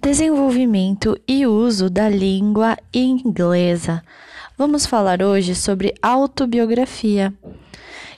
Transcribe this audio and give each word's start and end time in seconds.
Desenvolvimento 0.00 1.20
e 1.26 1.44
uso 1.44 1.90
da 1.90 2.08
língua 2.08 2.76
inglesa. 2.94 4.00
Vamos 4.56 4.86
falar 4.86 5.20
hoje 5.22 5.56
sobre 5.56 5.92
autobiografia. 6.00 7.34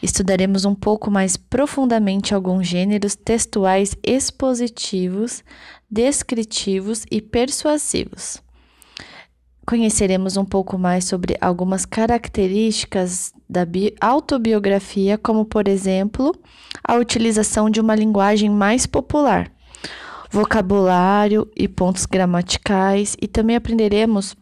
Estudaremos 0.03 0.67
um 0.67 0.75
pouco 0.75 1.11
mais 1.11 1.39
profundamente 1.39 2.35
alguns 2.35 2.69
gêneros 2.69 3.15
textuais 3.15 3.97
expositivos, 4.03 5.43
descritivos 5.91 7.07
e 7.11 7.21
persuasivos. 7.21 8.43
Conheceremos 9.67 10.37
um 10.37 10.45
pouco 10.45 10.77
mais 10.77 11.07
sobre 11.07 11.35
algumas 11.41 11.87
características 11.87 13.33
da 13.49 13.67
autobiografia, 14.03 15.17
como, 15.17 15.47
por 15.47 15.67
exemplo, 15.67 16.35
a 16.85 16.97
utilização 16.97 17.71
de 17.71 17.81
uma 17.81 17.95
linguagem 17.95 18.51
mais 18.51 18.85
popular, 18.85 19.51
vocabulário 20.31 21.51
e 21.57 21.67
pontos 21.67 22.07
gramaticais, 22.07 23.17
e 23.21 23.27
também 23.27 23.57
aprenderemos 23.57 24.37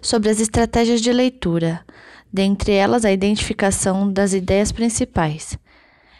sobre 0.00 0.30
as 0.30 0.40
estratégias 0.40 1.00
de 1.00 1.12
leitura, 1.12 1.84
dentre 2.32 2.72
elas 2.72 3.04
a 3.04 3.12
identificação 3.12 4.10
das 4.10 4.32
ideias 4.32 4.72
principais. 4.72 5.58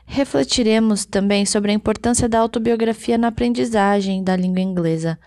Refletiremos 0.05 1.07
também 1.07 1.47
sobre 1.47 1.71
a 1.71 1.75
importância 1.75 2.29
da 2.29 2.39
autobiografia 2.39 3.17
na 3.17 3.29
aprendizagem 3.29 4.23
da 4.23 4.37
língua 4.37 4.61
inglesa. 4.61 5.19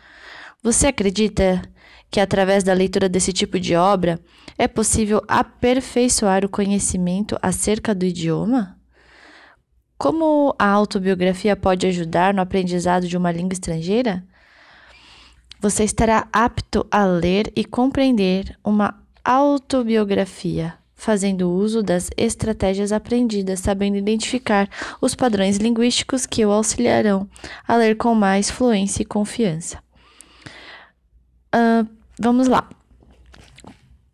Você 0.61 0.87
acredita 0.87 1.61
que 2.11 2.19
através 2.19 2.63
da 2.63 2.73
leitura 2.73 3.09
desse 3.09 3.33
tipo 3.33 3.59
de 3.59 3.75
obra 3.75 4.19
é 4.57 4.67
possível 4.67 5.21
aperfeiçoar 5.27 6.45
o 6.45 6.49
conhecimento 6.49 7.37
acerca 7.41 7.95
do 7.95 8.05
idioma? 8.05 8.77
Como 9.97 10.53
a 10.59 10.67
autobiografia 10.67 11.55
pode 11.55 11.87
ajudar 11.87 12.33
no 12.33 12.41
aprendizado 12.41 13.07
de 13.07 13.15
uma 13.15 13.31
língua 13.31 13.53
estrangeira? 13.53 14.23
Você 15.59 15.83
estará 15.83 16.27
apto 16.33 16.85
a 16.91 17.05
ler 17.05 17.51
e 17.55 17.63
compreender 17.63 18.57
uma 18.63 19.01
autobiografia, 19.23 20.75
fazendo 20.93 21.49
uso 21.49 21.81
das 21.81 22.09
estratégias 22.17 22.91
aprendidas, 22.91 23.61
sabendo 23.61 23.95
identificar 23.95 24.69
os 25.01 25.15
padrões 25.15 25.57
linguísticos 25.57 26.25
que 26.25 26.45
o 26.45 26.51
auxiliarão 26.51 27.27
a 27.67 27.75
ler 27.75 27.95
com 27.95 28.13
mais 28.13 28.51
fluência 28.51 29.01
e 29.01 29.05
confiança. 29.05 29.79
Uh, 31.55 31.87
vamos 32.19 32.47
lá. 32.47 32.69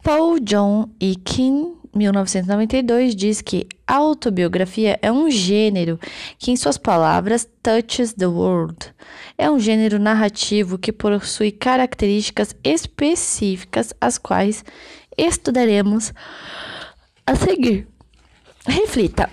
Paul 0.03 0.39
John 0.39 0.89
Ekin 0.99 1.80
1992 1.93 3.15
diz 3.15 3.41
que 3.41 3.67
autobiografia 3.85 4.97
é 5.01 5.11
um 5.11 5.29
gênero 5.29 5.99
que, 6.39 6.51
em 6.51 6.55
suas 6.55 6.77
palavras, 6.77 7.47
touches 7.61 8.13
the 8.13 8.27
world. 8.27 8.93
É 9.37 9.49
um 9.49 9.59
gênero 9.59 9.99
narrativo 9.99 10.77
que 10.77 10.91
possui 10.91 11.51
características 11.51 12.55
específicas, 12.63 13.93
as 13.99 14.17
quais 14.17 14.63
estudaremos 15.17 16.13
a 17.25 17.35
seguir. 17.35 17.87
Reflita. 18.65 19.29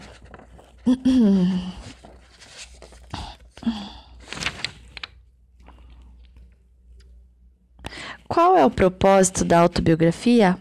Qual 8.27 8.57
é 8.57 8.65
o 8.65 8.71
propósito 8.71 9.45
da 9.45 9.61
autobiografia? 9.61 10.59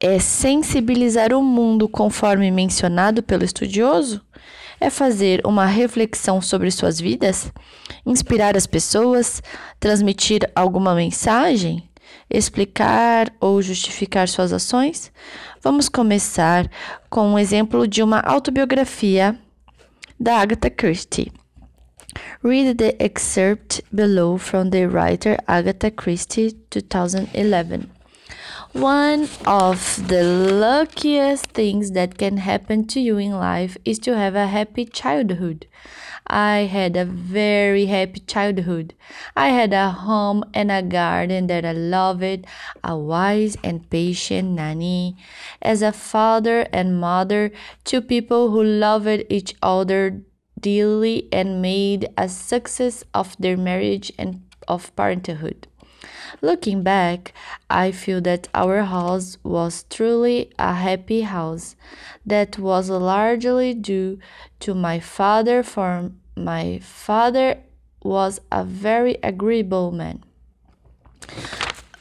É 0.00 0.20
sensibilizar 0.20 1.32
o 1.32 1.42
mundo 1.42 1.88
conforme 1.88 2.52
mencionado 2.52 3.20
pelo 3.20 3.42
estudioso? 3.42 4.24
É 4.80 4.90
fazer 4.90 5.44
uma 5.44 5.66
reflexão 5.66 6.40
sobre 6.40 6.70
suas 6.70 7.00
vidas? 7.00 7.52
Inspirar 8.06 8.56
as 8.56 8.64
pessoas? 8.64 9.42
Transmitir 9.80 10.48
alguma 10.54 10.94
mensagem? 10.94 11.90
Explicar 12.30 13.32
ou 13.40 13.60
justificar 13.60 14.28
suas 14.28 14.52
ações? 14.52 15.10
Vamos 15.60 15.88
começar 15.88 16.70
com 17.10 17.30
um 17.30 17.38
exemplo 17.38 17.88
de 17.88 18.00
uma 18.00 18.20
autobiografia 18.20 19.36
da 20.18 20.36
Agatha 20.36 20.70
Christie. 20.70 21.32
Read 22.44 22.76
the 22.76 22.96
excerpt 23.00 23.82
below 23.90 24.38
from 24.38 24.70
the 24.70 24.86
writer 24.86 25.36
Agatha 25.48 25.90
Christie 25.90 26.56
2011. 26.70 27.97
One 28.78 29.28
of 29.44 30.06
the 30.06 30.22
luckiest 30.22 31.46
things 31.46 31.90
that 31.98 32.16
can 32.16 32.36
happen 32.36 32.86
to 32.94 33.00
you 33.00 33.18
in 33.18 33.32
life 33.32 33.76
is 33.84 33.98
to 34.06 34.16
have 34.16 34.36
a 34.36 34.46
happy 34.46 34.84
childhood. 34.84 35.66
I 36.28 36.70
had 36.70 36.96
a 36.96 37.04
very 37.04 37.86
happy 37.86 38.20
childhood. 38.20 38.94
I 39.34 39.48
had 39.48 39.72
a 39.72 39.90
home 39.90 40.44
and 40.54 40.70
a 40.70 40.82
garden 40.82 41.48
that 41.48 41.64
I 41.64 41.72
loved, 41.72 42.46
a 42.84 42.96
wise 42.96 43.56
and 43.64 43.90
patient 43.90 44.50
nanny. 44.50 45.16
As 45.60 45.82
a 45.82 45.90
father 45.90 46.68
and 46.72 47.00
mother, 47.00 47.50
two 47.82 48.00
people 48.00 48.52
who 48.52 48.62
loved 48.62 49.24
each 49.28 49.56
other 49.60 50.22
dearly 50.60 51.26
and 51.32 51.60
made 51.60 52.06
a 52.16 52.28
success 52.28 53.02
of 53.12 53.36
their 53.40 53.56
marriage 53.56 54.12
and 54.16 54.42
of 54.68 54.94
parenthood. 54.94 55.66
Looking 56.40 56.82
back, 56.82 57.32
I 57.68 57.92
feel 57.92 58.20
that 58.22 58.48
our 58.54 58.82
house 58.82 59.38
was 59.42 59.84
truly 59.90 60.50
a 60.58 60.74
happy 60.74 61.22
house. 61.22 61.76
That 62.24 62.58
was 62.58 62.90
largely 62.90 63.74
due 63.74 64.18
to 64.60 64.74
my 64.74 65.00
father, 65.00 65.62
for 65.62 66.12
my 66.36 66.80
father 66.82 67.58
was 68.02 68.40
a 68.52 68.64
very 68.64 69.18
agreeable 69.22 69.92
man. 69.92 70.22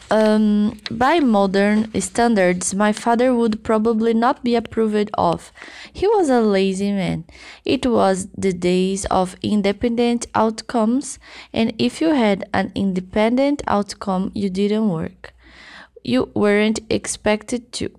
Um, 0.09 0.79
by 0.89 1.19
modern 1.19 1.91
standards, 1.99 2.73
my 2.73 2.93
father 2.93 3.35
would 3.35 3.63
probably 3.63 4.13
not 4.13 4.41
be 4.41 4.55
approved 4.55 5.09
of. 5.15 5.51
He 5.91 6.07
was 6.07 6.29
a 6.29 6.39
lazy 6.39 6.93
man. 6.93 7.25
It 7.65 7.85
was 7.85 8.29
the 8.37 8.53
days 8.53 9.03
of 9.05 9.35
independent 9.41 10.27
outcomes, 10.33 11.19
and 11.51 11.73
if 11.77 11.99
you 11.99 12.13
had 12.13 12.47
an 12.53 12.71
independent 12.73 13.63
outcome, 13.67 14.31
you 14.33 14.49
didn't 14.49 14.87
work. 14.87 15.33
You 16.03 16.31
weren't 16.33 16.79
expected 16.89 17.73
to. 17.73 17.91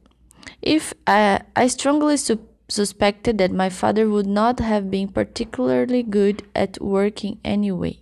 If 0.62 0.94
I, 1.06 1.42
I 1.54 1.66
strongly 1.66 2.16
su- 2.16 2.48
suspected 2.68 3.36
that 3.36 3.52
my 3.52 3.68
father 3.68 4.08
would 4.08 4.26
not 4.26 4.60
have 4.60 4.90
been 4.90 5.08
particularly 5.08 6.02
good 6.04 6.42
at 6.54 6.80
working 6.80 7.38
anyway. 7.44 7.98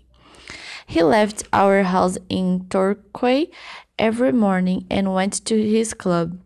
He 0.86 1.02
left 1.02 1.42
our 1.52 1.82
house 1.82 2.16
in 2.28 2.66
Torquay 2.70 3.48
every 3.98 4.32
morning 4.32 4.86
and 4.90 5.14
went 5.14 5.44
to 5.46 5.56
his 5.68 5.94
club. 5.94 6.38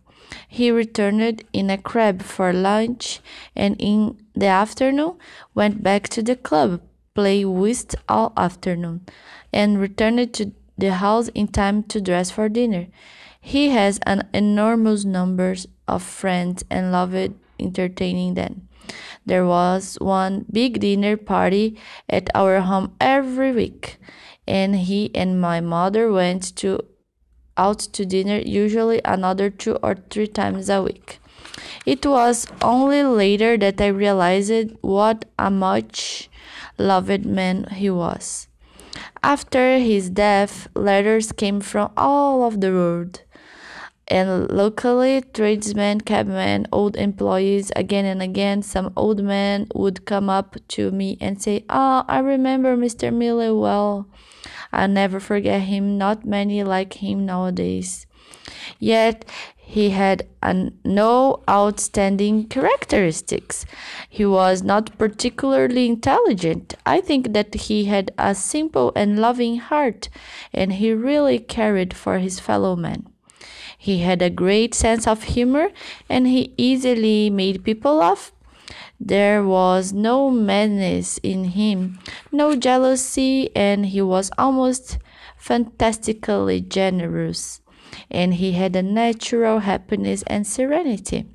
He 0.49 0.71
returned 0.71 1.45
in 1.53 1.71
a 1.71 1.79
cab 1.79 2.23
for 2.23 2.53
lunch 2.53 3.21
and 3.57 3.77
in 3.79 4.19
the 4.35 4.47
afternoon 4.47 5.17
went 5.55 5.83
back 5.83 6.09
to 6.11 6.23
the 6.23 6.37
club, 6.37 6.81
play 7.15 7.45
whist 7.45 7.95
all 8.09 8.33
afternoon, 8.37 9.07
and 9.53 9.81
returned 9.81 10.33
to 10.35 10.53
the 10.79 10.95
house 10.95 11.29
in 11.29 11.49
time 11.49 11.83
to 11.85 12.01
dress 12.01 12.31
for 12.31 12.49
dinner. 12.49 12.87
He 13.41 13.71
has 13.71 13.99
an 14.07 14.29
enormous 14.33 15.05
number 15.05 15.55
of 15.89 16.03
friends 16.03 16.65
and 16.71 16.93
loved 16.93 17.35
entertaining 17.59 18.35
them. 18.35 18.69
There 19.25 19.47
was 19.47 19.97
one 20.01 20.47
big 20.51 20.81
dinner 20.81 21.17
party 21.17 21.79
at 22.09 22.29
our 22.35 22.61
home 22.61 22.97
every 23.01 23.53
week, 23.53 23.99
and 24.47 24.75
he 24.75 25.11
and 25.15 25.41
my 25.41 25.61
mother 25.61 26.11
went 26.11 26.57
to 26.57 26.81
out 27.57 27.79
to 27.79 28.05
dinner 28.07 28.39
usually 28.39 29.01
another 29.05 29.51
two 29.51 29.77
or 29.77 29.97
three 30.11 30.27
times 30.27 30.69
a 30.69 30.83
week. 30.83 31.21
It 31.87 32.05
was 32.05 32.47
only 32.63 33.03
later 33.03 33.57
that 33.59 33.81
I 33.81 33.89
realized 33.89 34.73
what 34.81 35.25
a 35.39 35.51
much 35.51 36.29
loved 36.79 37.25
man 37.25 37.65
he 37.73 37.91
was. 37.91 38.49
After 39.23 39.79
his 39.79 40.11
death, 40.11 40.69
letters 40.75 41.33
came 41.33 41.61
from 41.61 41.91
all 41.97 42.45
of 42.45 42.61
the 42.61 42.71
world. 42.71 43.23
And 44.09 44.51
locally, 44.51 45.23
tradesmen, 45.33 46.01
cabmen, 46.01 46.67
old 46.73 46.97
employees, 46.97 47.71
again 47.77 48.05
and 48.05 48.21
again, 48.21 48.63
some 48.63 48.93
old 48.97 49.23
man 49.23 49.69
would 49.75 50.05
come 50.05 50.29
up 50.29 50.57
to 50.69 50.91
me 50.91 51.17
and 51.21 51.41
say, 51.41 51.65
Oh, 51.71 52.05
I 52.09 52.19
remember 52.19 52.77
Mr. 52.77 53.15
Miller 53.15 53.55
well. 53.55 54.09
I'll 54.73 54.89
never 54.89 55.21
forget 55.21 55.63
him, 55.63 55.99
not 55.99 56.25
many 56.25 56.63
like 56.63 56.95
him 56.95 57.27
nowadays. 57.27 58.07
Yet 58.79 59.25
he 59.57 59.91
had 59.91 60.27
an, 60.43 60.79
no 60.85 61.43
outstanding 61.49 62.49
characteristics. 62.49 63.65
He 64.09 64.27
was 64.27 64.63
not 64.63 64.99
particularly 64.99 65.87
intelligent. 65.87 66.75
I 66.85 67.01
think 67.01 67.33
that 67.35 67.55
he 67.55 67.85
had 67.85 68.13
a 68.19 68.35
simple 68.35 68.93
and 68.97 69.21
loving 69.21 69.59
heart, 69.59 70.09
and 70.53 70.73
he 70.73 70.93
really 70.93 71.39
cared 71.39 71.95
for 71.95 72.19
his 72.19 72.41
fellow 72.41 72.75
men. 72.75 73.07
He 73.79 73.99
had 73.99 74.23
a 74.23 74.29
great 74.29 74.75
sense 74.75 75.07
of 75.07 75.23
humor, 75.23 75.71
and 76.09 76.27
he 76.27 76.53
easily 76.57 77.31
made 77.31 77.65
people 77.65 77.97
laugh. 77.97 78.33
There 78.99 79.45
was 79.45 79.93
no 79.93 80.31
madness 80.31 81.19
in 81.23 81.45
him, 81.57 81.99
no 82.31 82.57
jealousy, 82.57 83.55
and 83.57 83.87
he 83.87 84.03
was 84.03 84.31
almost 84.37 84.99
fantastically 85.37 86.61
generous. 86.61 87.61
And 88.11 88.35
he 88.35 88.53
had 88.53 88.77
a 88.77 88.83
natural 88.83 89.61
happiness 89.61 90.23
and 90.27 90.47
serenity. 90.47 91.27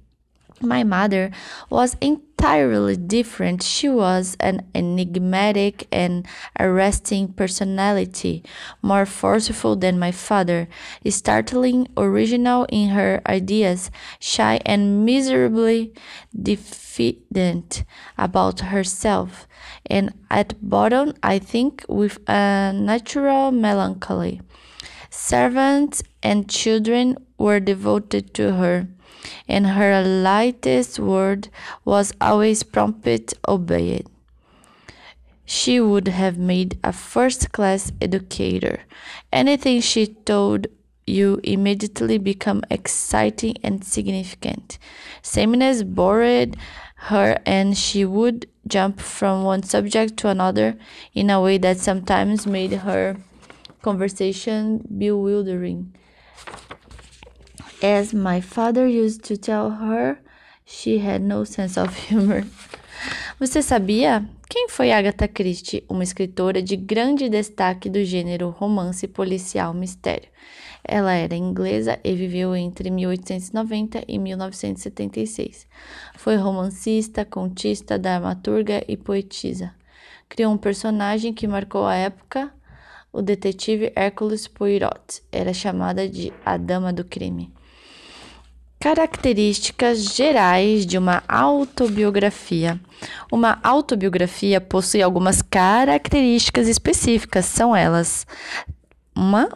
My 0.62 0.84
mother 0.84 1.32
was 1.70 1.98
entirely 2.46 2.96
different. 2.96 3.64
She 3.64 3.90
was 3.90 4.38
an 4.40 4.62
enigmatic 4.76 5.88
and 5.92 6.28
arresting 6.60 7.34
personality, 7.34 8.44
more 8.84 9.08
forceful 9.08 9.76
than 9.76 9.98
my 9.98 10.12
father, 10.12 10.68
startling, 11.10 11.88
original 11.98 12.66
in 12.70 12.90
her 12.90 13.22
ideas, 13.26 13.90
shy 14.20 14.62
and 14.64 15.04
miserably 15.04 15.94
diffident 16.40 17.84
about 18.16 18.60
herself, 18.60 19.48
and 19.88 20.14
at 20.30 20.54
bottom, 20.62 21.14
I 21.24 21.40
think, 21.40 21.84
with 21.90 22.20
a 22.30 22.72
natural 22.74 23.52
melancholy. 23.52 24.42
Servants 25.10 26.04
and 26.22 26.48
children 26.48 27.18
were 27.40 27.60
devoted 27.60 28.36
to 28.36 28.54
her 28.54 28.88
and 29.48 29.68
her 29.68 30.04
lightest 30.04 31.00
word 31.00 31.50
was 31.84 32.14
always 32.20 32.64
promptly 32.64 33.26
obeyed. 33.48 34.08
She 35.46 35.80
would 35.80 36.08
have 36.08 36.38
made 36.38 36.80
a 36.84 36.92
first 36.92 37.52
class 37.52 37.92
educator. 38.02 38.82
Anything 39.32 39.80
she 39.82 40.08
told 40.08 40.68
you 41.06 41.40
immediately 41.44 42.18
become 42.18 42.64
exciting 42.72 43.56
and 43.64 43.84
significant. 43.84 44.80
Sameness 45.22 45.84
bored 45.84 46.58
her 46.96 47.38
and 47.46 47.78
she 47.78 48.04
would 48.04 48.48
jump 48.68 49.00
from 49.00 49.44
one 49.44 49.62
subject 49.62 50.18
to 50.18 50.30
another 50.30 50.76
in 51.14 51.30
a 51.30 51.40
way 51.40 51.60
that 51.60 51.78
sometimes 51.78 52.48
made 52.48 52.72
her 52.72 53.18
conversation 53.84 54.84
bewildering. 54.98 55.94
As 57.84 58.14
my 58.14 58.42
father 58.42 58.88
used 58.88 59.24
to 59.26 59.36
tell 59.36 59.70
her, 59.70 60.18
she 60.66 61.00
had 61.00 61.22
no 61.22 61.46
sense 61.46 61.78
of 61.78 61.94
humor. 62.10 62.46
Você 63.38 63.62
sabia? 63.62 64.26
Quem 64.50 64.70
foi 64.70 64.94
Agatha 64.94 65.28
Christie, 65.28 65.84
uma 65.90 66.04
escritora 66.04 66.62
de 66.62 66.78
grande 66.78 67.28
destaque 67.28 67.90
do 67.90 68.02
gênero 68.04 68.50
romance 68.50 69.06
policial 69.08 69.74
mistério? 69.74 70.30
Ela 70.88 71.14
era 71.14 71.36
inglesa 71.36 72.00
e 72.02 72.14
viveu 72.14 72.56
entre 72.56 72.90
1890 72.90 74.04
e 74.08 74.18
1976. 74.20 75.68
Foi 76.16 76.38
romancista, 76.38 77.26
contista, 77.26 78.00
dramaturga 78.00 78.86
e 78.88 78.96
poetisa. 78.96 79.74
Criou 80.30 80.54
um 80.54 80.58
personagem 80.58 81.34
que 81.34 81.48
marcou 81.48 81.86
a 81.86 81.96
época, 81.96 82.54
o 83.12 83.22
detetive 83.22 83.92
Hércules 83.96 84.48
Poirot. 84.48 85.22
Era 85.32 85.54
chamada 85.54 86.08
de 86.08 86.32
a 86.46 86.56
Dama 86.56 86.94
do 86.94 87.04
Crime. 87.04 87.55
Características 88.86 90.14
gerais 90.14 90.86
de 90.86 90.96
uma 90.96 91.24
autobiografia. 91.28 92.80
Uma 93.32 93.58
autobiografia 93.64 94.62
possui 94.62 95.02
algumas 95.02 95.42
características 95.42 96.68
específicas, 96.68 97.46
são 97.46 97.76
elas: 97.76 98.28
uma, 99.18 99.50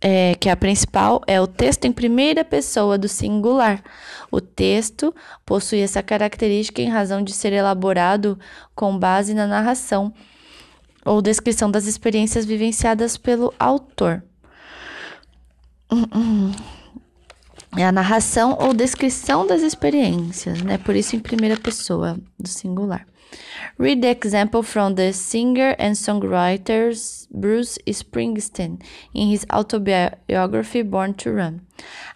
é, 0.00 0.34
que 0.34 0.48
é 0.48 0.52
a 0.52 0.56
principal, 0.56 1.22
é 1.28 1.40
o 1.40 1.46
texto 1.46 1.84
em 1.84 1.92
primeira 1.92 2.44
pessoa 2.44 2.98
do 2.98 3.06
singular. 3.06 3.84
O 4.32 4.40
texto 4.40 5.14
possui 5.46 5.78
essa 5.78 6.02
característica 6.02 6.82
em 6.82 6.88
razão 6.88 7.22
de 7.22 7.32
ser 7.32 7.52
elaborado 7.52 8.36
com 8.74 8.98
base 8.98 9.32
na 9.32 9.46
narração 9.46 10.12
ou 11.04 11.22
descrição 11.22 11.70
das 11.70 11.86
experiências 11.86 12.44
vivenciadas 12.44 13.16
pelo 13.16 13.54
autor. 13.60 14.24
É 17.76 17.84
a 17.84 17.92
narração 17.92 18.56
ou 18.60 18.74
descrição 18.74 19.46
das 19.46 19.62
experiências, 19.62 20.60
né? 20.62 20.76
Por 20.78 20.96
isso 20.96 21.14
em 21.14 21.20
primeira 21.20 21.56
pessoa 21.56 22.18
do 22.38 22.48
singular. 22.48 23.06
Read 23.78 24.00
the 24.02 24.10
example 24.10 24.62
from 24.62 24.94
the 24.94 25.12
singer 25.12 25.76
and 25.78 25.94
songwriter 25.94 26.92
Bruce 27.30 27.78
Springsteen 27.86 28.80
in 29.14 29.32
his 29.32 29.46
autobiography 29.48 30.82
Born 30.82 31.14
to 31.14 31.30
Run. 31.32 31.60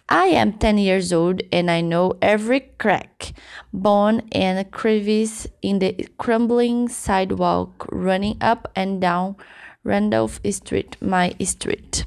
I 0.09 0.35
am 0.35 0.53
10 0.53 0.77
years 0.77 1.13
old 1.13 1.41
and 1.51 1.71
I 1.71 1.81
know 1.81 2.17
every 2.21 2.59
crack, 2.77 3.33
bone, 3.73 4.23
and 4.31 4.69
crevice 4.71 5.47
in 5.61 5.79
the 5.79 6.07
crumbling 6.17 6.89
sidewalk 6.89 7.87
running 7.91 8.37
up 8.41 8.69
and 8.75 8.99
down 8.99 9.37
Randolph 9.83 10.39
Street, 10.51 10.97
my 11.01 11.33
street. 11.39 12.05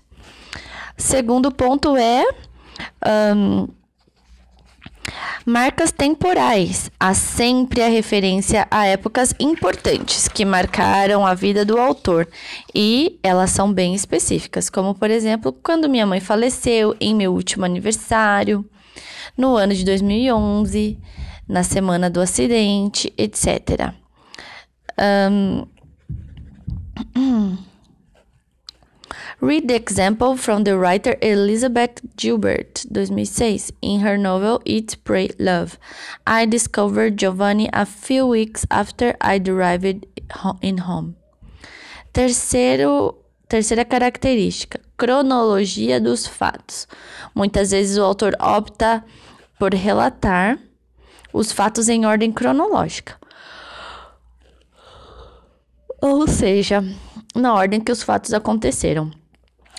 Segundo 0.96 1.50
ponto 1.50 1.96
é 1.96 2.24
um, 3.34 3.68
marcas 5.44 5.90
temporais. 5.90 6.90
Há 6.98 7.14
sempre 7.14 7.82
a 7.82 7.88
referência 7.88 8.66
a 8.70 8.86
épocas 8.86 9.34
importantes 9.40 10.28
que 10.28 10.44
marcaram 10.44 11.26
a 11.26 11.34
vida 11.34 11.64
do 11.64 11.78
autor 11.78 12.28
e 12.74 13.18
elas 13.22 13.50
são 13.50 13.72
bem 13.72 13.94
específicas, 13.94 14.68
como 14.68 14.94
por 14.94 15.10
exemplo, 15.10 15.52
quando 15.52 15.88
minha 15.88 16.06
mãe 16.06 16.20
faleceu, 16.20 16.94
em 17.00 17.14
meu 17.14 17.32
último 17.32 17.64
aniversário, 17.64 18.64
no 19.36 19.56
ano 19.56 19.74
de 19.74 19.84
2011, 19.84 20.98
na 21.48 21.62
semana 21.62 22.10
do 22.10 22.20
acidente, 22.20 23.12
etc. 23.16 23.94
Um, 25.00 25.66
Read 29.40 29.68
the 29.68 29.76
example 29.76 30.36
from 30.36 30.64
the 30.64 30.76
writer 30.76 31.16
Elizabeth 31.22 32.00
Gilbert, 32.16 32.84
2006, 32.92 33.70
in 33.80 34.00
her 34.00 34.18
novel 34.18 34.60
Eat, 34.64 34.96
Pray, 35.04 35.30
Love. 35.38 35.78
I 36.26 36.44
discovered 36.44 37.16
Giovanni 37.16 37.70
a 37.72 37.86
few 37.86 38.26
weeks 38.26 38.66
after 38.68 39.14
I 39.20 39.40
arrived 39.46 40.06
in 40.60 40.78
home. 40.78 41.14
Terceiro, 42.12 43.14
terceira 43.48 43.84
característica, 43.84 44.80
cronologia 44.96 46.00
dos 46.00 46.26
fatos. 46.26 46.88
Muitas 47.32 47.70
vezes 47.70 47.96
o 47.96 48.02
autor 48.02 48.34
opta 48.40 49.04
por 49.56 49.72
relatar 49.72 50.58
os 51.32 51.52
fatos 51.52 51.88
em 51.88 52.04
ordem 52.04 52.32
cronológica. 52.32 53.14
Ou 56.02 56.26
seja, 56.26 56.82
na 57.36 57.54
ordem 57.54 57.80
que 57.80 57.92
os 57.92 58.02
fatos 58.02 58.34
aconteceram. 58.34 59.12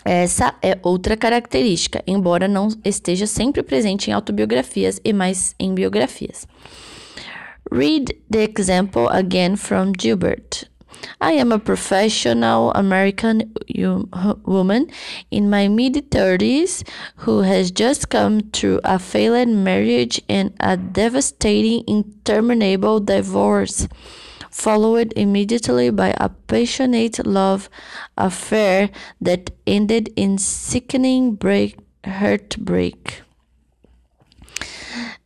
Essa 0.06 0.56
é 0.62 0.78
outra 0.82 1.18
característica, 1.18 2.02
embora 2.08 2.48
não 2.48 2.70
esteja 2.86 3.28
sempre 3.28 3.62
presente 3.62 4.10
em 4.10 4.14
autobiografias 4.14 5.00
e 5.04 5.12
mais 5.12 5.54
em 5.60 5.74
biografias. 5.74 6.48
Read 7.72 8.16
the 8.32 8.44
example 8.44 9.08
again 9.10 9.56
from 9.56 9.92
Gilbert. 10.00 10.70
I 11.22 11.34
am 11.34 11.52
a 11.52 11.60
professional 11.60 12.72
American 12.76 13.54
woman 14.46 14.88
in 15.32 15.50
my 15.50 15.70
mid 15.70 16.10
30s 16.10 16.84
who 17.18 17.42
has 17.42 17.72
just 17.72 18.10
come 18.10 18.42
through 18.52 18.80
a 18.84 19.00
failed 19.00 19.50
marriage 19.50 20.22
and 20.28 20.52
a 20.60 20.76
devastating, 20.76 21.84
interminable 21.88 23.00
divorce 23.00 23.88
followed 24.52 25.14
immediately 25.16 25.90
by 25.90 26.14
a 26.18 26.30
passionate 26.30 27.26
love 27.26 27.70
affair 28.18 28.90
that 29.22 29.52
ended 29.66 30.12
in 30.16 30.38
sickening 30.38 31.36
break, 31.36 31.78
heartbreak. 32.06 33.22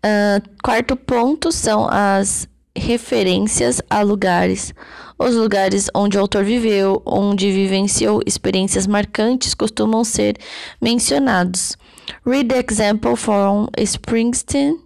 Uh, 0.04 0.42
quarto 0.62 0.98
ponto 0.98 1.52
são 1.52 1.88
as 1.90 2.48
referências 2.76 3.82
a 3.90 4.02
lugares. 4.02 4.74
Os 5.18 5.36
lugares 5.36 5.90
onde 5.94 6.18
o 6.18 6.22
autor 6.22 6.44
viveu, 6.44 7.02
onde 7.06 7.52
vivenciou 7.52 8.22
experiências 8.26 8.88
marcantes, 8.88 9.54
costumam 9.54 10.04
ser 10.04 10.36
mencionados. 10.82 11.78
Read 12.26 12.50
the 12.50 12.60
example 12.60 13.16
from 13.16 13.70
Springsteen, 13.78 14.80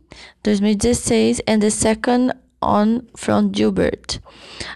2016, 0.44 1.42
and 1.48 1.62
the 1.62 1.72
second 1.72 2.34
on 2.62 3.08
from 3.16 3.52
Gilbert. 3.52 4.20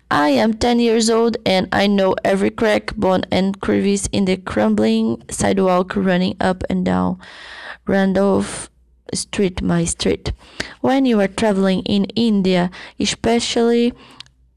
I 0.09 0.29
am 0.29 0.53
10 0.53 0.79
years 0.79 1.09
old 1.09 1.37
and 1.45 1.67
I 1.71 1.87
know 1.87 2.15
every 2.23 2.49
crack, 2.49 2.95
bone, 2.95 3.23
and 3.31 3.59
crevice 3.59 4.07
in 4.11 4.25
the 4.25 4.37
crumbling 4.37 5.23
sidewalk 5.29 5.95
running 5.95 6.35
up 6.39 6.63
and 6.69 6.85
down 6.85 7.19
Randolph 7.87 8.69
Street, 9.13 9.61
my 9.61 9.85
street. 9.85 10.31
When 10.81 11.05
you 11.05 11.19
are 11.19 11.27
traveling 11.27 11.81
in 11.83 12.05
India, 12.15 12.71
especially 12.99 13.93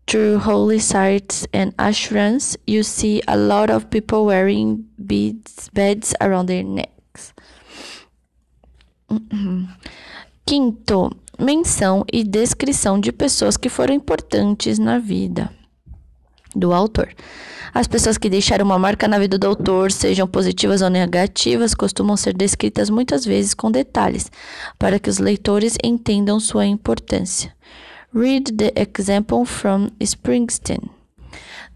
through 0.07 0.39
holy 0.39 0.79
sites 0.79 1.47
and 1.53 1.77
ashrams, 1.77 2.57
you 2.67 2.83
see 2.83 3.23
a 3.27 3.37
lot 3.37 3.71
of 3.71 3.91
people 3.91 4.27
wearing 4.27 4.87
beads, 5.05 5.71
beds 5.71 6.15
around 6.21 6.47
their 6.47 6.63
necks. 6.63 7.33
Mm-hmm. 9.11 9.65
Quinto, 10.47 11.11
menção 11.39 12.05
e 12.13 12.23
descrição 12.23 13.01
de 13.01 13.11
pessoas 13.11 13.57
que 13.57 13.71
foram 13.71 13.95
importantes 13.95 14.79
na 14.79 14.99
vida 14.99 15.51
do 16.55 16.73
autor. 16.73 17.09
As 17.73 17.89
pessoas 17.89 18.19
que 18.19 18.29
deixaram 18.29 18.65
uma 18.65 18.79
marca 18.79 19.09
na 19.09 19.19
vida 19.19 19.39
do 19.39 19.47
autor, 19.47 19.91
sejam 19.91 20.29
positivas 20.29 20.83
ou 20.83 20.91
negativas, 20.91 21.75
costumam 21.75 22.17
ser 22.17 22.35
descritas 22.35 22.91
muitas 22.91 23.25
vezes 23.25 23.55
com 23.55 23.71
detalhes, 23.71 24.31
para 24.79 24.99
que 24.99 25.09
os 25.09 25.19
leitores 25.19 25.77
entendam 25.83 26.39
sua 26.39 26.67
importância. 26.67 27.53
Read 28.15 28.53
the 28.57 28.73
example 28.77 29.45
from 29.45 29.89
Springsteen. 29.99 30.91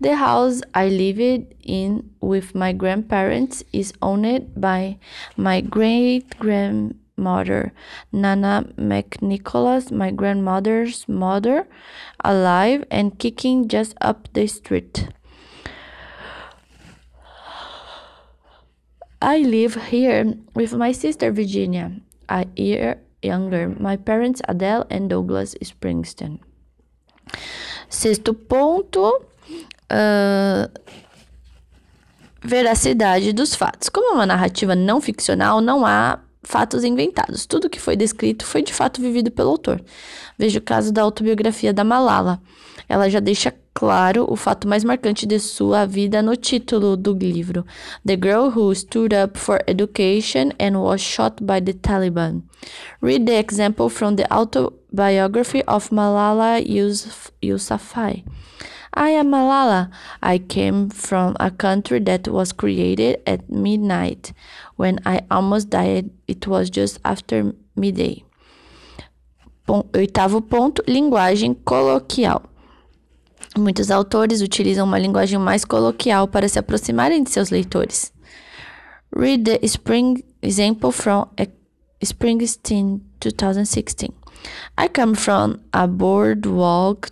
The 0.01 0.15
house 0.15 0.61
I 0.73 0.89
lived 0.91 1.57
in 1.67 2.05
with 2.23 2.55
my 2.55 2.73
grandparents 2.73 3.65
is 3.73 3.93
owned 4.01 4.47
by 4.55 4.99
my 5.37 5.63
great 5.63 6.27
grandmother, 7.19 7.73
Nana 8.13 8.65
McNicholas, 8.77 9.91
my 9.91 10.11
grandmother's 10.11 11.09
mother, 11.09 11.67
alive 12.25 12.85
and 12.91 13.19
kicking 13.19 13.69
just 13.69 13.95
up 14.01 14.29
the 14.33 14.47
street. 14.47 15.09
I 19.21 19.39
live 19.39 19.75
here 19.91 20.35
with 20.55 20.73
my 20.75 20.93
sister 20.93 21.33
Virginia, 21.33 21.91
a 22.29 22.47
year 22.55 23.01
younger, 23.21 23.69
my 23.69 23.97
parents 23.97 24.41
Adele 24.49 24.87
and 24.91 25.11
Douglas 25.11 25.57
Springsteen. 25.61 26.39
Sexto 27.89 28.33
ponto, 28.33 29.27
uh, 29.91 30.69
veracidade 32.41 33.33
dos 33.33 33.57
fatos. 33.57 33.89
Como 33.89 34.13
é 34.13 34.13
uma 34.13 34.27
narrativa 34.27 34.77
não 34.77 35.01
ficcional, 35.01 35.61
não 35.61 35.85
há 35.85 36.21
fatos 36.43 36.85
inventados. 36.85 37.47
Tudo 37.47 37.71
que 37.71 37.81
foi 37.81 37.97
descrito 37.97 38.45
foi 38.45 38.63
de 38.63 38.73
fato 38.73 39.01
vivido 39.01 39.31
pelo 39.31 39.51
autor. 39.51 39.83
Veja 40.39 40.59
o 40.59 40.63
caso 40.63 40.93
da 40.93 41.03
autobiografia 41.03 41.73
da 41.73 41.85
Malala. 41.85 42.41
Ela 42.89 43.11
já 43.11 43.21
deixa 43.21 43.53
claro 43.75 44.27
o 44.29 44.35
fato 44.35 44.67
mais 44.67 44.83
marcante 44.83 45.27
de 45.27 45.39
sua 45.39 45.85
vida 45.85 46.23
no 46.23 46.35
título 46.37 46.97
do 46.97 47.13
livro: 47.13 47.67
The 48.07 48.15
Girl 48.15 48.49
Who 48.49 48.75
Stood 48.75 49.15
Up 49.15 49.39
for 49.39 49.61
Education 49.67 50.51
and 50.59 50.79
Was 50.79 51.01
Shot 51.01 51.43
by 51.43 51.61
the 51.61 51.75
Taliban. 51.75 52.43
Read 53.03 53.27
the 53.27 53.39
example 53.39 53.89
from 53.89 54.17
the 54.17 54.27
autobiography 54.33 55.63
of 55.67 55.91
Malala 55.91 56.61
Yousafzai. 57.43 58.25
I 58.95 59.11
am 59.11 59.31
Malala. 59.31 59.91
I 60.23 60.39
came 60.39 60.91
from 60.91 61.37
a 61.39 61.51
country 61.51 62.01
that 62.01 62.29
was 62.29 62.53
created 62.53 63.21
at 63.27 63.49
midnight. 63.51 64.33
When 64.77 64.99
I 65.05 65.21
almost 65.31 65.71
died, 65.71 66.11
it 66.27 66.47
was 66.47 66.71
just 66.71 66.99
after 67.05 67.53
midday. 67.77 68.25
Oitavo 69.67 70.41
ponto: 70.41 70.83
linguagem 70.87 71.55
coloquial. 71.65 72.43
Muitos 73.57 73.91
autores 73.91 74.41
utilizam 74.41 74.87
uma 74.87 74.99
linguagem 74.99 75.39
mais 75.39 75.65
coloquial 75.65 76.29
para 76.29 76.49
se 76.49 76.59
aproximarem 76.59 77.23
de 77.23 77.31
seus 77.31 77.51
leitores. 77.51 78.13
Read 79.15 79.45
the 79.45 79.67
spring 79.67 80.23
example 80.43 80.93
from 80.93 81.27
Springsteen 82.01 83.01
2016. 83.21 84.13
I 84.77 84.89
come 84.89 85.15
from 85.15 85.61
a 85.73 85.87
boardwalk 85.87 87.11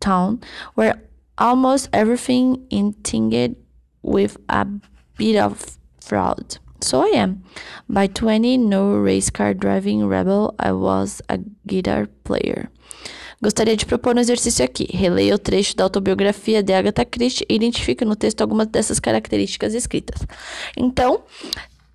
downtown 0.00 0.40
where 0.74 1.02
almost 1.38 1.88
everything 1.92 2.66
is 2.70 2.94
tinged 3.02 3.56
with 4.02 4.36
a 4.48 4.66
bit 5.16 5.36
of 5.36 5.78
fraud. 6.00 6.58
So 6.80 7.02
I 7.02 7.18
am. 7.18 7.44
By 7.88 8.06
20, 8.06 8.56
no 8.56 8.96
race 8.96 9.30
car 9.30 9.52
driving 9.52 10.06
rebel, 10.06 10.54
I 10.58 10.72
was 10.72 11.20
a 11.28 11.38
guitar 11.66 12.06
player. 12.24 12.70
Gostaria 13.42 13.76
de 13.76 13.86
propor 13.86 14.16
um 14.16 14.20
exercício 14.20 14.64
aqui. 14.64 14.86
Releia 14.90 15.34
o 15.34 15.38
trecho 15.38 15.74
da 15.76 15.84
autobiografia 15.84 16.62
de 16.62 16.74
Agatha 16.74 17.04
Christie 17.04 17.46
e 17.48 17.54
identifique 17.54 18.04
no 18.04 18.14
texto 18.14 18.42
algumas 18.42 18.66
dessas 18.66 19.00
características 19.00 19.74
escritas. 19.74 20.26
Então, 20.76 21.22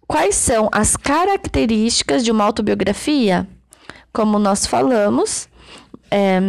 quais 0.08 0.36
são 0.36 0.70
as 0.72 0.96
características 0.96 2.24
de 2.24 2.32
uma 2.32 2.44
autobiografia? 2.44 3.48
Como 4.12 4.40
nós 4.40 4.66
falamos, 4.66 5.48
é, 6.10 6.40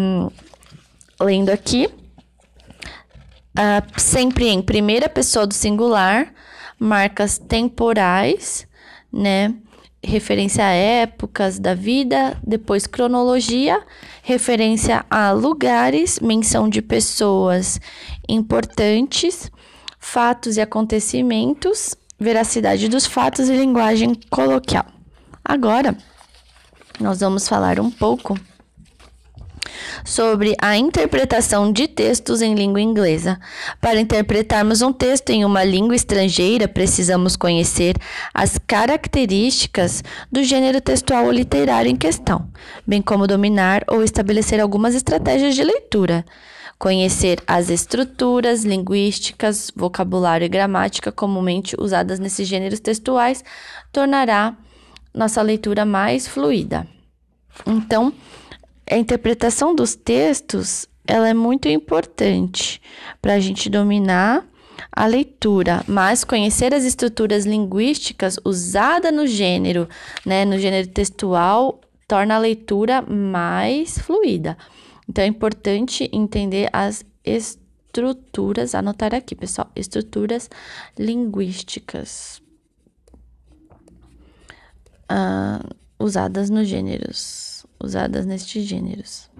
lendo 1.20 1.50
aqui, 1.50 1.88
uh, 3.58 4.00
sempre 4.00 4.48
em 4.48 4.62
primeira 4.62 5.08
pessoa 5.08 5.46
do 5.46 5.54
singular, 5.54 6.32
marcas 6.78 7.38
temporais, 7.38 8.66
né? 9.12 9.54
referência 10.06 10.64
a 10.64 10.70
épocas 10.70 11.58
da 11.58 11.74
vida, 11.74 12.38
depois 12.46 12.86
cronologia, 12.86 13.82
referência 14.22 15.04
a 15.10 15.32
lugares, 15.32 16.20
menção 16.20 16.68
de 16.68 16.80
pessoas 16.80 17.80
importantes, 18.28 19.50
fatos 19.98 20.56
e 20.56 20.60
acontecimentos, 20.60 21.96
veracidade 22.18 22.88
dos 22.88 23.04
fatos 23.04 23.48
e 23.48 23.56
linguagem 23.56 24.14
coloquial. 24.30 24.86
Agora, 25.44 25.96
nós 27.00 27.20
vamos 27.20 27.48
falar 27.48 27.80
um 27.80 27.90
pouco 27.90 28.38
sobre 30.06 30.54
a 30.62 30.76
interpretação 30.76 31.70
de 31.70 31.88
textos 31.88 32.40
em 32.40 32.54
língua 32.54 32.80
inglesa. 32.80 33.38
Para 33.80 34.00
interpretarmos 34.00 34.80
um 34.80 34.92
texto 34.92 35.30
em 35.30 35.44
uma 35.44 35.64
língua 35.64 35.96
estrangeira, 35.96 36.68
precisamos 36.68 37.36
conhecer 37.36 37.96
as 38.32 38.56
características 38.56 40.02
do 40.30 40.42
gênero 40.42 40.80
textual 40.80 41.26
ou 41.26 41.32
literário 41.32 41.90
em 41.90 41.96
questão, 41.96 42.48
bem 42.86 43.02
como 43.02 43.26
dominar 43.26 43.84
ou 43.88 44.02
estabelecer 44.02 44.60
algumas 44.60 44.94
estratégias 44.94 45.54
de 45.54 45.64
leitura. 45.64 46.24
Conhecer 46.78 47.42
as 47.46 47.70
estruturas 47.70 48.64
linguísticas, 48.64 49.72
vocabulário 49.74 50.44
e 50.44 50.48
gramática 50.48 51.10
comumente 51.10 51.74
usadas 51.78 52.18
nesses 52.18 52.46
gêneros 52.46 52.80
textuais 52.80 53.42
tornará 53.90 54.54
nossa 55.12 55.40
leitura 55.40 55.86
mais 55.86 56.28
fluida. 56.28 56.86
Então, 57.66 58.12
a 58.90 58.96
interpretação 58.96 59.74
dos 59.74 59.94
textos 59.94 60.86
ela 61.06 61.28
é 61.28 61.34
muito 61.34 61.68
importante 61.68 62.80
para 63.22 63.34
a 63.34 63.40
gente 63.40 63.70
dominar 63.70 64.46
a 64.92 65.06
leitura, 65.06 65.84
mas 65.86 66.24
conhecer 66.24 66.74
as 66.74 66.84
estruturas 66.84 67.46
linguísticas 67.46 68.38
usadas 68.44 69.12
no 69.12 69.26
gênero, 69.26 69.88
né, 70.24 70.44
no 70.44 70.58
gênero 70.58 70.88
textual, 70.88 71.80
torna 72.08 72.34
a 72.34 72.38
leitura 72.38 73.02
mais 73.02 73.98
fluida. 73.98 74.56
Então 75.08 75.22
é 75.24 75.26
importante 75.26 76.08
entender 76.12 76.68
as 76.72 77.04
estruturas, 77.24 78.74
anotar 78.74 79.14
aqui, 79.14 79.34
pessoal, 79.34 79.70
estruturas 79.76 80.50
linguísticas 80.98 82.42
uh, 85.10 85.74
usadas 85.98 86.50
nos 86.50 86.66
gêneros 86.66 87.55
usadas 87.80 88.26
nestes 88.26 88.64
gêneros. 88.64 89.30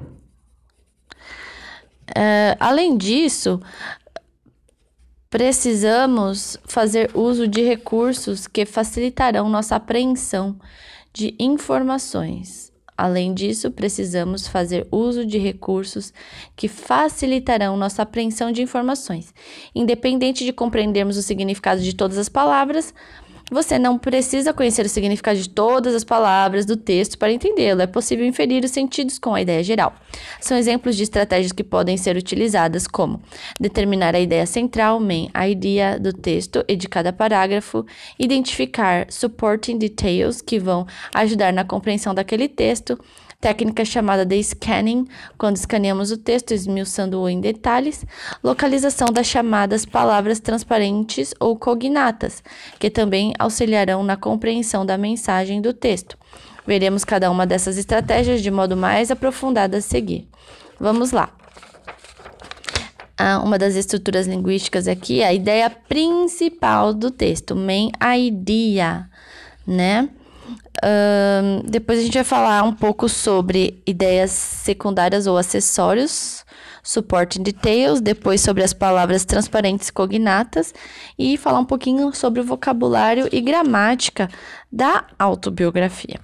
É, 2.15 2.57
além 2.61 2.97
disso, 2.97 3.61
precisamos 5.29 6.59
fazer 6.65 7.11
uso 7.15 7.49
de 7.49 7.63
recursos 7.63 8.47
que 8.47 8.65
facilitarão 8.65 9.49
nossa 9.49 9.77
apreensão 9.77 10.59
de 11.13 11.35
informações. 11.39 12.73
Além 12.97 13.35
disso, 13.35 13.71
precisamos 13.71 14.49
fazer 14.49 14.87
uso 14.91 15.27
de 15.27 15.37
recursos 15.37 16.15
que 16.57 16.67
facilitarão 16.67 17.77
nossa 17.77 18.03
apreensão 18.03 18.51
de 18.51 18.63
informações. 18.63 19.35
Independente 19.75 20.45
de 20.47 20.53
compreendermos 20.53 21.19
o 21.19 21.23
significado 21.23 21.83
de 21.83 21.95
todas 21.95 22.17
as 22.17 22.31
palavras, 22.31 22.95
você 23.51 23.79
não 23.79 23.97
precisa 23.97 24.53
conhecer 24.53 24.85
o 24.85 24.89
significado 24.89 25.39
de 25.39 25.49
todas 25.49 25.95
as 25.95 26.03
palavras 26.03 26.67
do 26.67 26.77
texto 26.77 27.17
para 27.17 27.33
entendê-lo. 27.33 27.81
É 27.81 27.87
possível 27.87 28.27
inferir 28.27 28.65
os 28.65 28.71
sentidos 28.71 29.19
com 29.19 29.35
a 29.35 29.41
ideia 29.41 29.63
geral. 29.63 29.95
São 30.41 30.57
exemplos 30.57 30.97
de 30.97 31.05
estratégias 31.05 31.53
que 31.53 31.63
podem 31.63 31.97
ser 31.97 32.17
utilizadas 32.17 32.87
como 32.87 33.23
determinar 33.61 34.15
a 34.15 34.21
ideia 34.21 34.47
central, 34.47 34.99
main 34.99 35.31
idea 35.49 35.99
do 35.99 36.13
texto 36.13 36.65
e 36.67 36.75
de 36.75 36.89
cada 36.89 37.13
parágrafo, 37.13 37.87
identificar 38.19 39.07
supporting 39.09 39.79
details 39.79 40.41
que 40.41 40.59
vão 40.59 40.87
ajudar 41.15 41.53
na 41.53 41.65
compreensão 41.65 42.15
daquele 42.15 42.49
texto, 42.49 42.99
técnica 43.41 43.85
chamada 43.85 44.25
de 44.25 44.43
scanning, 44.43 45.07
quando 45.39 45.57
escaneamos 45.57 46.11
o 46.11 46.17
texto, 46.17 46.53
esmiuçando-o 46.53 47.29
em 47.29 47.41
detalhes, 47.41 48.05
localização 48.43 49.09
das 49.09 49.27
chamadas 49.27 49.85
palavras 49.85 50.41
transparentes 50.41 51.35
ou 51.39 51.57
cognatas, 51.57 52.43
que 52.79 52.91
também 52.91 53.33
auxiliarão 53.39 54.03
na 54.03 54.17
compreensão 54.17 54.85
da 54.85 54.99
mensagem 54.99 55.61
do 55.61 55.73
texto. 55.73 56.17
Veremos 56.67 57.05
cada 57.05 57.31
uma 57.31 57.47
dessas 57.47 57.79
estratégias 57.79 58.43
de 58.43 58.51
modo 58.51 58.77
mais 58.77 59.11
aprofundado 59.11 59.77
a 59.77 59.81
seguir. 59.81 60.29
Vamos 60.81 61.13
lá. 61.13 61.33
Ah, 63.19 63.41
uma 63.43 63.57
das 63.57 63.77
estruturas 63.77 64.27
linguísticas 64.27 64.87
aqui 64.87 65.23
é 65.23 65.27
a 65.29 65.33
ideia 65.33 65.71
principal 65.71 66.93
do 66.93 67.11
texto, 67.11 67.57
main 67.57 67.91
idea, 68.19 69.09
né? 69.67 70.11
Depois 71.65 71.99
a 71.99 72.03
gente 72.03 72.15
vai 72.15 72.25
falar 72.25 72.63
um 72.63 72.73
pouco 72.73 73.09
sobre 73.09 73.83
ideias 73.87 74.31
secundárias 74.31 75.27
ou 75.27 75.37
acessórios, 75.37 76.45
supporting 76.83 77.43
details, 77.43 78.01
depois 78.01 78.41
sobre 78.41 78.63
as 78.63 78.73
palavras 78.73 79.25
transparentes 79.25 79.91
cognatas 79.91 80.75
e 81.19 81.37
falar 81.37 81.61
um 81.61 81.65
pouquinho 81.65 82.15
sobre 82.15 82.41
o 82.41 82.45
vocabulário 82.45 83.29
e 83.33 83.41
gramática 83.41 84.29
da 84.71 85.05
autobiografia. 85.19 86.21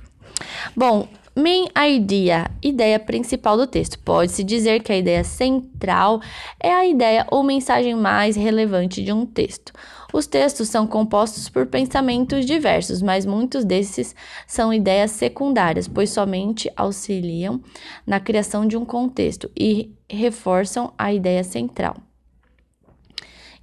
Bom, 0.77 1.09
Main 1.35 1.69
idea, 1.75 2.51
ideia 2.63 3.01
principal 3.01 3.57
do 3.57 3.67
texto. 3.67 3.99
Pode-se 4.01 4.45
dizer 4.45 4.83
que 4.83 4.93
a 4.93 4.99
ideia 4.99 5.25
central 5.25 6.21
é 6.61 6.71
a 6.71 6.87
ideia 6.87 7.27
ou 7.31 7.43
mensagem 7.43 7.95
mais 7.95 8.37
relevante 8.37 9.03
de 9.03 9.15
um 9.15 9.25
texto. 9.25 9.73
Os 10.13 10.27
textos 10.27 10.69
são 10.69 10.87
compostos 10.87 11.49
por 11.49 11.67
pensamentos 11.67 12.45
diversos, 12.45 13.01
mas 13.01 13.25
muitos 13.25 13.65
desses 13.65 14.15
são 14.47 14.73
ideias 14.73 15.13
secundárias, 15.13 15.89
pois 15.89 16.11
somente 16.11 16.71
auxiliam 16.77 17.61
na 18.07 18.21
criação 18.21 18.67
de 18.67 18.77
um 18.77 18.85
contexto 18.85 19.51
e 19.57 19.95
reforçam 20.09 20.93
a 20.99 21.13
ideia 21.13 21.43
central. 21.43 21.97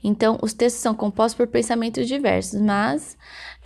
Então, 0.03 0.39
os 0.41 0.53
textos 0.53 0.81
são 0.81 0.95
compostos 0.95 1.35
por 1.35 1.47
pensamentos 1.47 2.07
diversos, 2.07 2.59
mas 2.59 3.17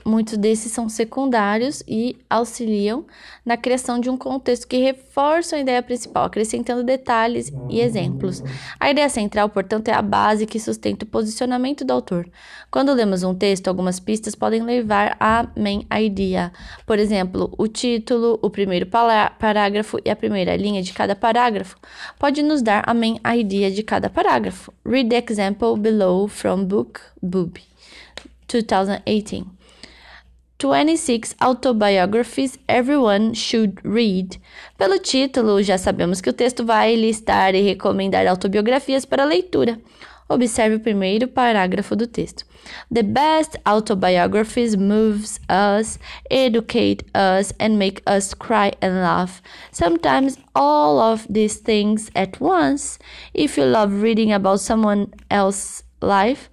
Muitos 0.05 0.37
desses 0.37 0.71
são 0.71 0.89
secundários 0.89 1.81
e 1.87 2.17
auxiliam 2.29 3.05
na 3.45 3.55
criação 3.55 3.99
de 3.99 4.09
um 4.09 4.17
contexto 4.17 4.67
que 4.67 4.77
reforça 4.77 5.55
a 5.55 5.59
ideia 5.59 5.81
principal, 5.81 6.25
acrescentando 6.25 6.83
detalhes 6.83 7.51
e 7.69 7.79
exemplos. 7.79 8.43
A 8.79 8.91
ideia 8.91 9.07
central, 9.07 9.49
portanto, 9.49 9.87
é 9.87 9.93
a 9.93 10.01
base 10.01 10.45
que 10.45 10.59
sustenta 10.59 11.05
o 11.05 11.07
posicionamento 11.07 11.85
do 11.85 11.93
autor. 11.93 12.27
Quando 12.69 12.93
lemos 12.93 13.23
um 13.23 13.33
texto, 13.33 13.69
algumas 13.69 13.99
pistas 13.99 14.35
podem 14.35 14.61
levar 14.61 15.15
à 15.19 15.47
main 15.57 15.85
idea. 15.91 16.51
Por 16.85 16.99
exemplo, 16.99 17.53
o 17.57 17.67
título, 17.67 18.37
o 18.41 18.49
primeiro 18.49 18.85
parágrafo 18.85 19.99
e 20.03 20.09
a 20.09 20.15
primeira 20.15 20.55
linha 20.57 20.81
de 20.83 20.91
cada 20.91 21.15
parágrafo 21.15 21.77
pode 22.19 22.43
nos 22.43 22.61
dar 22.61 22.83
a 22.85 22.93
main 22.93 23.19
idea 23.25 23.71
de 23.71 23.83
cada 23.83 24.09
parágrafo. 24.09 24.73
Read 24.85 25.09
the 25.09 25.23
example 25.31 25.77
below 25.77 26.27
from 26.27 26.65
book 26.65 26.99
Boob 27.21 27.61
2018. 28.47 29.62
26 30.63 31.35
Autobiographies 31.41 32.57
Everyone 32.69 33.33
Should 33.33 33.81
Read. 33.83 34.39
Pelo 34.77 34.97
título, 34.97 35.61
já 35.61 35.77
sabemos 35.77 36.21
que 36.21 36.29
o 36.29 36.33
texto 36.33 36.65
vai 36.65 36.95
listar 36.95 37.53
e 37.53 37.61
recomendar 37.61 38.25
autobiografias 38.27 39.03
para 39.03 39.25
leitura. 39.25 39.77
Observe 40.29 40.77
o 40.77 40.79
primeiro 40.79 41.27
parágrafo 41.27 41.97
do 41.97 42.07
texto. 42.07 42.45
The 42.89 43.03
best 43.03 43.59
autobiographies 43.65 44.73
moves 44.73 45.37
us, 45.49 45.99
educate 46.29 47.03
us, 47.13 47.53
and 47.59 47.75
make 47.75 48.01
us 48.07 48.33
cry 48.33 48.71
and 48.81 49.01
laugh. 49.01 49.41
Sometimes 49.69 50.37
all 50.55 50.97
of 50.97 51.27
these 51.29 51.57
things 51.57 52.09
at 52.15 52.39
once. 52.39 52.99
If 53.33 53.57
you 53.57 53.65
love 53.65 54.01
reading 54.01 54.31
about 54.31 54.61
someone 54.61 55.07
else's 55.29 55.83
life, 56.01 56.49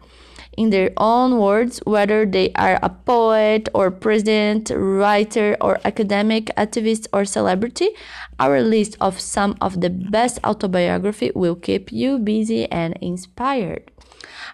in 0.56 0.70
their 0.70 0.90
own 0.96 1.38
words, 1.38 1.80
whether 1.84 2.26
they 2.26 2.52
are 2.54 2.78
a 2.82 2.90
poet 2.90 3.68
or 3.74 3.90
president, 3.90 4.70
writer 4.70 5.56
or 5.60 5.78
academic, 5.84 6.50
activist 6.56 7.06
or 7.12 7.24
celebrity. 7.24 7.90
Our 8.38 8.60
list 8.62 8.96
of 9.00 9.20
some 9.20 9.56
of 9.60 9.80
the 9.80 9.90
best 9.90 10.38
autobiography 10.44 11.32
will 11.34 11.56
keep 11.56 11.92
you 11.92 12.18
busy 12.18 12.66
and 12.70 12.96
inspired. 13.00 13.90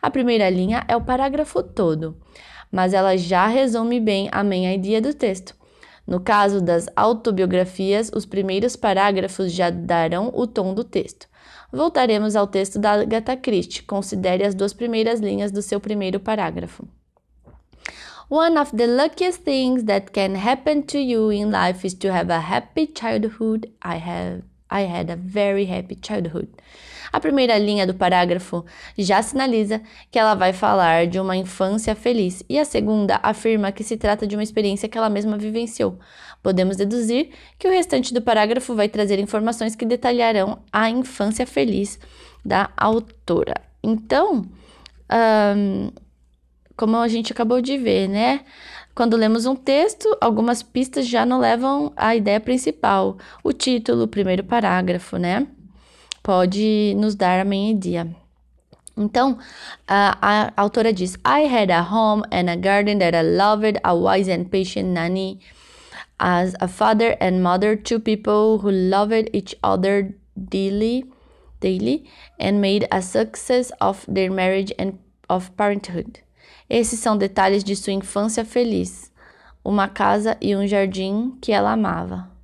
A 0.03 0.11
primeira 0.11 0.51
linha 0.51 0.85
é 0.89 0.97
o 0.97 1.01
parágrafo 1.01 1.63
todo, 1.63 2.17
mas 2.71 2.93
ela 2.93 3.17
já 3.17 3.47
resume 3.47 4.01
bem 4.01 4.29
a 4.33 4.45
main 4.45 4.73
idea 4.73 5.01
do 5.01 5.15
texto. 5.15 5.55
No 6.07 6.21
caso 6.21 6.61
das 6.61 6.87
autobiografias, 6.95 8.11
os 8.15 8.25
primeiros 8.25 8.77
parágrafos 8.77 9.51
já 9.53 9.71
darão 9.71 10.31
o 10.35 10.47
tom 10.47 10.73
do 10.73 10.85
texto. 10.85 11.27
Voltaremos 11.73 12.37
ao 12.37 12.47
texto 12.47 12.79
da 12.79 12.93
Agatha 12.93 13.37
Christie. 13.37 13.83
Considere 13.83 14.45
as 14.45 14.55
duas 14.55 14.73
primeiras 14.73 15.21
linhas 15.21 15.51
do 15.51 15.63
seu 15.63 15.81
primeiro 15.81 16.21
parágrafo. 16.21 16.87
One 18.29 18.59
of 18.59 18.73
the 18.77 18.87
luckiest 18.87 19.45
things 19.45 19.85
that 19.85 20.11
can 20.13 20.35
happen 20.35 20.83
to 20.87 20.99
you 20.99 21.31
in 21.31 21.51
life 21.51 21.87
is 21.87 21.95
to 21.95 22.09
have 22.09 22.33
a 22.33 22.41
happy 22.41 22.87
childhood. 22.87 23.71
I 23.81 23.99
have 23.99 24.43
I 24.69 24.83
had 24.83 25.11
a 25.11 25.17
very 25.17 25.67
happy 25.67 25.95
childhood. 25.95 26.49
A 27.13 27.21
primeira 27.21 27.57
linha 27.59 27.87
do 27.87 27.95
parágrafo 27.95 28.65
já 28.97 29.23
sinaliza 29.23 29.81
que 30.11 30.19
ela 30.19 30.35
vai 30.35 30.53
falar 30.53 31.07
de 31.07 31.19
uma 31.19 31.37
infância 31.37 31.95
feliz, 31.95 32.43
e 32.49 32.59
a 32.59 32.65
segunda 32.65 33.19
afirma 33.23 33.73
que 33.73 33.85
se 33.85 33.97
trata 33.97 34.27
de 34.27 34.37
uma 34.37 34.43
experiência 34.43 34.89
que 34.89 34.99
ela 34.99 35.09
mesma 35.09 35.37
vivenciou. 35.37 35.99
Podemos 36.43 36.77
deduzir 36.77 37.31
que 37.59 37.67
o 37.67 37.71
restante 37.71 38.15
do 38.15 38.23
parágrafo 38.23 38.75
vai 38.75 38.89
trazer 38.89 39.19
informações 39.19 39.75
que 39.75 39.85
detalharão 39.85 40.59
a 40.73 40.89
infância 40.89 41.47
feliz 41.47 41.99
da 42.45 42.71
autora. 42.77 43.55
Então, 43.83 44.47
como 46.77 46.97
a 46.99 47.09
gente 47.09 47.33
acabou 47.33 47.61
de 47.61 47.77
ver, 47.79 48.09
né? 48.09 48.41
Quando 48.95 49.17
lemos 49.17 49.45
um 49.45 49.55
texto, 49.55 50.17
algumas 50.21 50.63
pistas 50.63 51.07
já 51.07 51.27
não 51.27 51.39
levam 51.39 51.93
à 51.97 52.17
ideia 52.17 52.41
principal, 52.41 53.19
o 53.45 53.53
título, 53.53 54.05
o 54.05 54.09
primeiro 54.09 54.43
parágrafo, 54.43 55.19
né? 55.19 55.47
Pode 56.27 56.93
nos 56.97 57.15
dar 57.15 57.39
a 57.39 57.45
minha 57.45 57.71
ideia. 57.71 58.09
Então, 58.97 59.39
a, 59.87 60.19
a 60.21 60.53
autora 60.61 60.93
diz: 60.93 61.17
I 61.25 61.47
had 61.47 61.71
a 61.71 61.81
home 61.81 62.25
and 62.33 62.51
a 62.51 62.57
garden 62.57 62.99
that 62.99 63.15
I 63.15 63.23
loved, 63.23 63.79
a 63.85 63.95
wise 63.95 64.29
and 64.29 64.47
patient 64.51 64.89
nanny. 64.89 65.39
As 66.19 66.57
a 66.61 66.67
father 66.67 67.17
and 67.21 67.41
mother, 67.41 67.77
two 67.77 68.01
people 68.01 68.59
who 68.59 68.73
loved 68.73 69.31
each 69.33 69.55
other 69.63 70.17
daily, 70.37 71.05
daily 71.61 72.11
and 72.41 72.61
made 72.61 72.89
a 72.91 73.01
success 73.01 73.71
of 73.81 74.05
their 74.09 74.29
marriage 74.29 74.73
and 74.81 74.99
of 75.29 75.53
parenthood. 75.57 76.19
Esses 76.69 76.99
são 76.99 77.17
detalhes 77.17 77.63
de 77.63 77.77
sua 77.77 77.93
infância 77.93 78.45
feliz. 78.45 79.13
Uma 79.65 79.87
casa 79.87 80.37
e 80.41 80.57
um 80.57 80.67
jardim 80.67 81.39
que 81.41 81.53
ela 81.53 81.71
amava. 81.71 82.36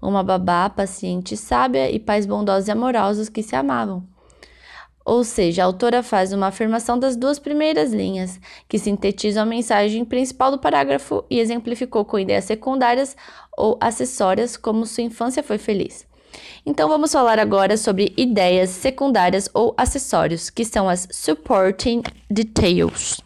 Uma 0.00 0.22
babá 0.22 0.68
paciente, 0.68 1.36
sábia 1.36 1.90
e 1.90 1.98
pais 1.98 2.26
bondosos 2.26 2.68
e 2.68 2.70
amorosos 2.70 3.28
que 3.28 3.42
se 3.42 3.56
amavam. 3.56 4.06
Ou 5.04 5.22
seja, 5.22 5.62
a 5.62 5.66
autora 5.66 6.02
faz 6.02 6.32
uma 6.32 6.48
afirmação 6.48 6.98
das 6.98 7.14
duas 7.14 7.38
primeiras 7.38 7.92
linhas, 7.92 8.40
que 8.68 8.76
sintetizam 8.76 9.44
a 9.44 9.46
mensagem 9.46 10.04
principal 10.04 10.50
do 10.50 10.58
parágrafo 10.58 11.24
e 11.30 11.38
exemplificou 11.38 12.04
com 12.04 12.18
ideias 12.18 12.44
secundárias 12.44 13.16
ou 13.56 13.78
acessórias 13.80 14.56
como 14.56 14.84
sua 14.84 15.04
infância 15.04 15.44
foi 15.44 15.58
feliz. 15.58 16.04
Então 16.66 16.88
vamos 16.88 17.12
falar 17.12 17.38
agora 17.38 17.76
sobre 17.76 18.12
ideias 18.16 18.70
secundárias 18.70 19.48
ou 19.54 19.72
acessórios, 19.76 20.50
que 20.50 20.64
são 20.64 20.88
as 20.88 21.06
supporting 21.12 22.02
details. 22.28 23.20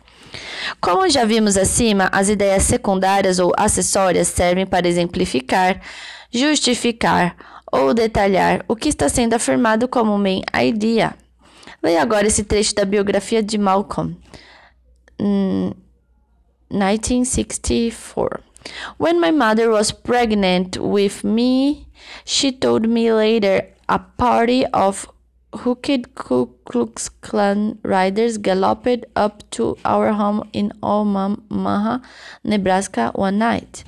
Como 0.80 1.08
já 1.08 1.24
vimos 1.24 1.56
acima, 1.56 2.08
as 2.12 2.28
ideias 2.28 2.64
secundárias 2.64 3.38
ou 3.38 3.52
acessórias 3.56 4.28
servem 4.28 4.66
para 4.66 4.86
exemplificar, 4.86 5.80
justificar 6.30 7.36
ou 7.72 7.94
detalhar 7.94 8.64
o 8.68 8.76
que 8.76 8.88
está 8.88 9.08
sendo 9.08 9.34
afirmado 9.34 9.88
como 9.88 10.18
main 10.18 10.42
idea. 10.54 11.14
Leia 11.82 12.02
agora 12.02 12.26
esse 12.26 12.44
trecho 12.44 12.74
da 12.74 12.84
biografia 12.84 13.42
de 13.42 13.56
Malcolm, 13.56 14.14
1964. 16.70 18.42
When 18.98 19.18
my 19.20 19.32
mother 19.32 19.70
was 19.70 19.90
pregnant 19.90 20.76
with 20.78 21.24
me, 21.24 21.86
she 22.24 22.52
told 22.52 22.86
me 22.86 23.10
later 23.12 23.66
a 23.88 23.98
party 23.98 24.66
of 24.72 25.08
hooked 25.54 26.14
Ku 26.14 26.54
Klux 26.64 27.08
Klan 27.08 27.78
riders 27.82 28.36
galloped 28.38 29.06
up 29.16 29.42
to 29.50 29.76
our 29.84 30.12
home 30.12 30.44
in 30.52 30.72
Omaha, 30.82 31.98
Nebraska 32.44 33.10
one 33.14 33.38
night. 33.38 33.84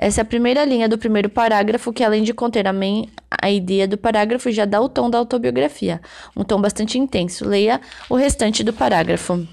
Essa 0.00 0.20
é 0.20 0.22
a 0.22 0.24
primeira 0.24 0.64
linha 0.64 0.88
do 0.88 0.96
primeiro 0.96 1.28
parágrafo, 1.28 1.92
que 1.92 2.04
além 2.04 2.22
de 2.22 2.32
conter 2.32 2.68
a, 2.68 2.72
main, 2.72 3.08
a 3.42 3.50
ideia 3.50 3.88
do 3.88 3.98
parágrafo, 3.98 4.48
já 4.52 4.64
dá 4.64 4.80
o 4.80 4.88
tom 4.88 5.10
da 5.10 5.18
autobiografia. 5.18 6.00
Um 6.36 6.44
tom 6.44 6.60
bastante 6.60 6.96
intenso. 6.96 7.44
Leia 7.44 7.80
o 8.08 8.14
restante 8.14 8.62
do 8.62 8.72
parágrafo. 8.72 9.46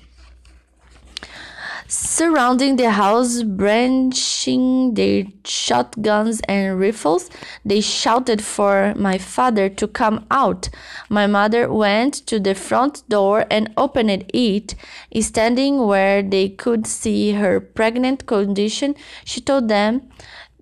Surrounding 1.88 2.78
the 2.78 2.90
house, 2.90 3.44
brandishing 3.44 4.96
their 4.96 5.26
shotguns 5.44 6.42
and 6.48 6.80
rifles, 6.80 7.30
they 7.64 7.80
shouted 7.80 8.42
for 8.42 8.96
my 8.96 9.20
father 9.20 9.70
to 9.70 9.88
come 9.88 10.26
out. 10.32 10.68
My 11.10 11.28
mother 11.28 11.72
went 11.72 12.26
to 12.26 12.40
the 12.40 12.56
front 12.56 13.04
door 13.08 13.46
and 13.52 13.72
opened 13.78 14.26
it. 14.34 14.76
Standing 15.22 15.86
where 15.86 16.24
they 16.24 16.50
could 16.50 16.88
see 16.88 17.34
her 17.34 17.60
pregnant 17.60 18.26
condition, 18.26 18.96
she 19.24 19.40
told 19.40 19.68
them 19.68 20.02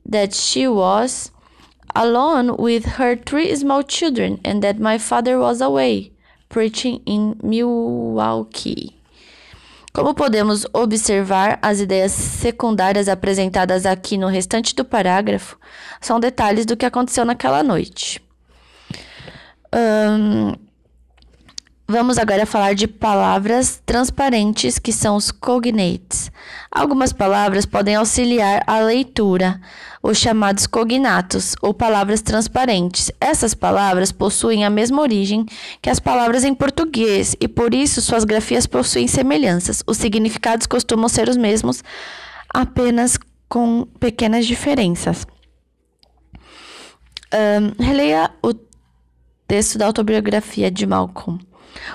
that 0.06 0.34
she 0.34 0.68
was 0.68 1.32
alone 1.96 2.56
with 2.58 2.98
her 2.98 3.16
three 3.16 3.56
small 3.56 3.84
children 3.84 4.40
and 4.44 4.62
that 4.62 4.80
my 4.80 4.98
father 4.98 5.38
was 5.40 5.62
away 5.62 6.12
preaching 6.50 7.02
in 7.06 7.36
Milwaukee. 7.44 8.96
Como 9.94 10.16
podemos 10.16 10.66
observar, 10.74 11.60
as 11.62 11.80
ideias 11.80 12.12
secundárias 12.12 13.08
apresentadas 13.08 13.86
aqui 13.86 14.18
no 14.18 14.28
restante 14.28 14.74
do 14.74 14.84
parágrafo 14.84 15.58
são 16.02 16.20
detalhes 16.20 16.66
do 16.66 16.76
que 16.76 16.86
aconteceu 16.86 17.24
naquela 17.24 17.62
noite. 17.62 18.20
Um, 19.72 20.54
Vamos 21.86 22.18
agora 22.18 22.46
falar 22.46 22.76
de 22.76 22.88
palavras 22.88 23.82
transparentes, 23.86 24.80
que 24.80 24.94
são 24.94 25.18
os 25.18 25.32
cognates. 25.32 26.32
Algumas 26.72 27.12
palavras 27.12 27.66
podem 27.66 27.96
auxiliar 27.96 28.64
a 28.66 28.80
leitura, 28.80 29.60
os 30.02 30.18
chamados 30.18 30.66
cognatos, 30.66 31.56
ou 31.62 31.74
palavras 31.74 32.22
transparentes. 32.22 33.12
Essas 33.20 33.54
palavras 33.54 34.14
possuem 34.14 34.64
a 34.64 34.70
mesma 34.70 35.02
origem 35.02 35.46
que 35.82 35.90
as 35.90 36.00
palavras 36.00 36.46
em 36.46 36.56
português 36.56 37.36
e, 37.40 37.50
por 37.50 37.74
isso, 37.74 38.02
suas 38.02 38.24
grafias 38.24 38.66
possuem 38.66 39.06
semelhanças. 39.06 39.84
Os 39.86 39.98
significados 39.98 40.66
costumam 40.66 41.10
ser 41.10 41.28
os 41.28 41.36
mesmos, 41.36 41.84
apenas 42.50 43.20
com 43.50 43.86
pequenas 44.00 44.46
diferenças. 44.46 45.28
Um, 47.34 47.84
releia 47.84 48.32
o 48.42 48.54
texto 49.46 49.78
da 49.78 49.86
autobiografia 49.86 50.72
de 50.72 50.88
Malcolm. 50.88 51.40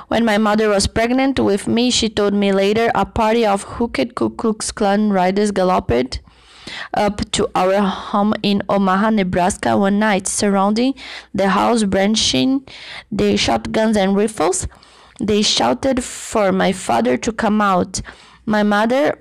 When 0.08 0.24
my 0.24 0.38
mother 0.38 0.68
was 0.68 0.86
pregnant 0.86 1.38
with 1.38 1.66
me, 1.66 1.90
she 1.90 2.08
told 2.08 2.34
me 2.34 2.52
later 2.52 2.90
a 2.94 3.04
party 3.04 3.44
of 3.46 3.62
hooked 3.62 4.14
Ku 4.14 4.30
Klux 4.30 4.72
Klan 4.72 5.10
riders 5.10 5.50
galloped 5.50 6.20
up 6.94 7.30
to 7.32 7.48
our 7.54 7.80
home 7.80 8.34
in 8.42 8.62
Omaha, 8.68 9.10
Nebraska 9.10 9.76
one 9.76 9.98
night, 9.98 10.26
surrounding 10.26 10.94
the 11.34 11.48
house, 11.50 11.84
brandishing 11.84 12.66
their 13.10 13.36
shotguns 13.36 13.96
and 13.96 14.16
rifles. 14.16 14.66
They 15.20 15.42
shouted 15.42 16.04
for 16.04 16.52
my 16.52 16.72
father 16.72 17.16
to 17.16 17.32
come 17.32 17.60
out. 17.60 18.00
My 18.46 18.62
mother 18.62 19.18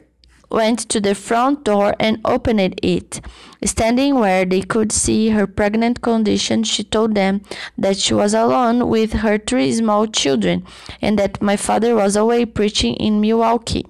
went 0.49 0.87
to 0.89 0.99
the 1.01 1.13
front 1.13 1.63
door 1.63 1.93
and 1.99 2.19
opened 2.25 2.75
it. 2.83 3.21
Standing 3.63 4.15
where 4.15 4.45
they 4.45 4.61
could 4.61 4.91
see 4.91 5.29
her 5.29 5.47
pregnant 5.47 6.01
condition, 6.01 6.63
she 6.63 6.83
told 6.83 7.15
them 7.15 7.41
that 7.77 7.97
she 7.97 8.13
was 8.13 8.33
alone 8.33 8.87
with 8.87 9.13
her 9.13 9.37
three 9.37 9.71
small 9.73 10.07
children 10.07 10.63
and 11.01 11.17
that 11.17 11.41
my 11.41 11.57
father 11.57 11.95
was 11.95 12.15
away 12.15 12.45
preaching 12.45 12.95
in 12.95 13.19
Milwaukee. 13.19 13.85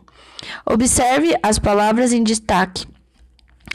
Observe 0.65 1.35
as 1.43 1.59
palavras 1.59 2.13
em 2.13 2.23
destaque. 2.23 2.85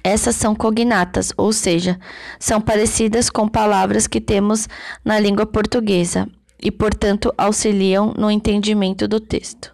Essas 0.05 0.35
são 0.35 0.55
cognatas, 0.55 1.33
ou 1.37 1.53
seja, 1.53 1.99
são 2.39 2.61
parecidas 2.61 3.31
com 3.31 3.47
palavras 3.47 4.09
que 4.09 4.21
temos 4.21 4.69
na 5.05 5.19
língua 5.21 5.47
portuguesa 5.47 6.29
e, 6.61 6.71
portanto, 6.71 7.33
auxiliam 7.39 8.13
no 8.17 8.31
entendimento 8.31 9.07
do 9.07 9.21
texto. 9.21 9.73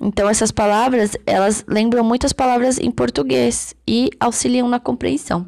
Então 0.00 0.28
essas 0.28 0.50
palavras, 0.50 1.16
elas 1.26 1.64
lembram 1.66 2.04
muitas 2.04 2.32
palavras 2.32 2.78
em 2.78 2.90
português 2.90 3.74
e 3.88 4.10
auxiliam 4.20 4.68
na 4.68 4.78
compreensão. 4.78 5.46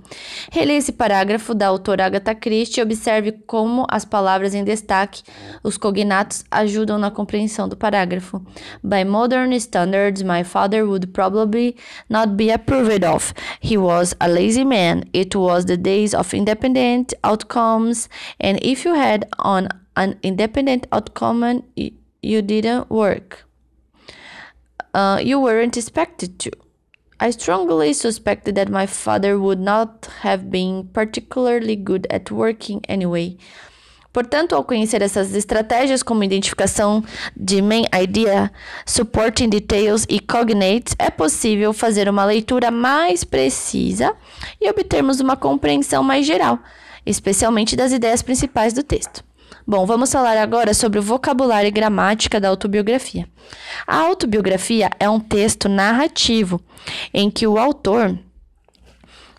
Releia 0.51 0.79
esse 0.79 0.93
parágrafo 0.93 1.55
da 1.55 1.69
autora 1.69 2.07
Agatha 2.07 2.35
Christie 2.35 2.81
e 2.81 2.83
observe 2.83 3.33
como 3.47 3.87
as 3.91 4.05
palavras 4.05 4.55
em 4.55 4.65
destaque, 4.65 5.23
os 5.63 5.77
cognatos, 5.77 6.45
ajudam 6.51 6.99
na 6.99 7.11
compreensão 7.11 7.69
do 7.69 7.77
parágrafo. 7.77 8.43
By 8.83 9.05
modern 9.05 9.53
standards, 9.55 10.23
my 10.23 10.43
father 10.45 10.85
would 10.85 11.09
probably 11.09 11.77
not 12.09 12.33
be 12.33 12.51
approved 12.51 13.05
of. 13.05 13.35
He 13.61 13.77
was 13.77 14.15
a 14.19 14.29
lazy 14.29 14.65
man. 14.65 15.03
It 15.13 15.37
was 15.37 15.67
the 15.67 15.77
days 15.77 16.15
of 16.15 16.35
independent 16.35 17.15
outcomes, 17.23 18.09
and 18.41 18.59
if 18.63 18.87
you 18.87 18.95
had 18.95 19.27
on 19.39 19.69
an 19.95 20.17
independent 20.23 20.87
outcome, 20.91 21.65
you 21.77 22.43
didn't 22.43 22.89
work. 22.91 23.48
Uh, 24.99 25.21
you 25.23 25.41
weren't 25.41 25.77
expected 25.77 26.39
to. 26.39 26.51
I 27.21 27.31
strongly 27.31 27.93
suspected 27.95 28.55
that 28.57 28.71
my 28.71 28.87
father 28.87 29.39
would 29.39 29.61
not 29.61 30.09
have 30.23 30.51
been 30.51 30.89
particularly 30.93 31.77
good 31.77 32.07
at 32.11 32.31
working 32.31 32.81
anyway. 32.89 33.37
Portanto, 34.13 34.55
ao 34.55 34.65
conhecer 34.65 35.03
essas 35.03 35.35
estratégias 35.35 36.03
como 36.03 36.25
identificação 36.25 37.05
de 37.37 37.61
main 37.61 37.85
idea, 37.93 38.51
supporting 38.87 39.49
details 39.49 40.07
e 40.09 40.19
cognates, 40.19 40.95
é 40.99 41.11
possível 41.11 41.73
fazer 41.73 42.09
uma 42.09 42.25
leitura 42.25 42.71
mais 42.71 43.23
precisa 43.23 44.17
e 44.61 44.69
obtermos 44.69 45.21
uma 45.21 45.37
compreensão 45.37 46.03
mais 46.03 46.27
geral, 46.27 46.59
especialmente 47.05 47.77
das 47.77 47.93
ideias 47.93 48.23
principais 48.23 48.73
do 48.73 48.83
texto. 48.83 49.28
Bom, 49.71 49.85
vamos 49.85 50.11
falar 50.11 50.39
agora 50.39 50.73
sobre 50.73 50.99
o 50.99 51.03
vocabulário 51.03 51.69
e 51.69 51.71
gramática 51.71 52.41
da 52.41 52.49
autobiografia. 52.49 53.29
A 53.87 53.99
autobiografia 53.99 54.89
é 54.99 55.11
um 55.11 55.21
texto 55.21 55.69
narrativo 55.69 56.59
em 57.13 57.31
que 57.31 57.47
o 57.47 57.59
autor 57.59 58.19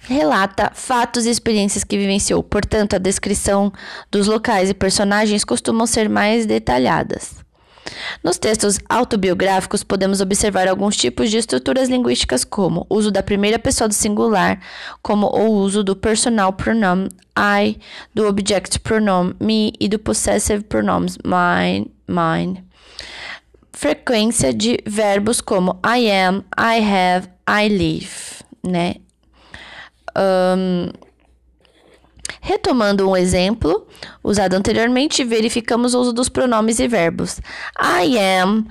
relata 0.01 0.71
fatos 0.75 1.25
e 1.25 1.31
experiências 1.31 1.83
que 1.83 1.97
vivenciou. 1.97 2.43
Portanto, 2.43 2.93
a 2.95 2.99
descrição 2.99 3.73
dos 4.11 4.27
locais 4.27 4.69
e 4.69 4.75
personagens 4.75 5.43
costumam 5.43 5.87
ser 5.87 6.07
mais 6.07 6.45
detalhadas. 6.45 7.43
Nos 8.23 8.37
textos 8.37 8.79
autobiográficos, 8.89 9.83
podemos 9.83 10.21
observar 10.21 10.67
alguns 10.67 10.95
tipos 10.95 11.29
de 11.29 11.37
estruturas 11.37 11.89
linguísticas, 11.89 12.43
como 12.43 12.85
uso 12.89 13.11
da 13.11 13.23
primeira 13.23 13.59
pessoa 13.59 13.87
do 13.87 13.93
singular, 13.93 14.59
como 15.01 15.27
o 15.27 15.51
uso 15.51 15.83
do 15.83 15.95
personal 15.95 16.53
pronoun 16.53 17.09
I, 17.37 17.79
do 18.13 18.27
object 18.27 18.79
pronoun 18.79 19.33
me 19.39 19.73
e 19.79 19.87
do 19.87 19.97
possessive 19.97 20.63
pronouns 20.63 21.17
mine, 21.23 21.91
mine. 22.07 22.63
Frequência 23.71 24.53
de 24.53 24.77
verbos 24.85 25.39
como 25.39 25.79
I 25.85 26.11
am, 26.11 26.43
I 26.57 26.81
have, 26.83 27.29
I 27.47 27.69
live, 27.69 28.43
né? 28.61 28.95
Um, 30.17 30.91
Retomando 32.49 33.07
um 33.07 33.15
exemplo 33.15 33.85
usado 34.23 34.55
anteriormente, 34.55 35.23
verificamos 35.23 35.93
o 35.93 36.01
uso 36.01 36.11
dos 36.11 36.29
pronomes 36.29 36.79
e 36.79 36.87
verbos. 36.87 37.39
I 37.79 38.17
am 38.17 38.65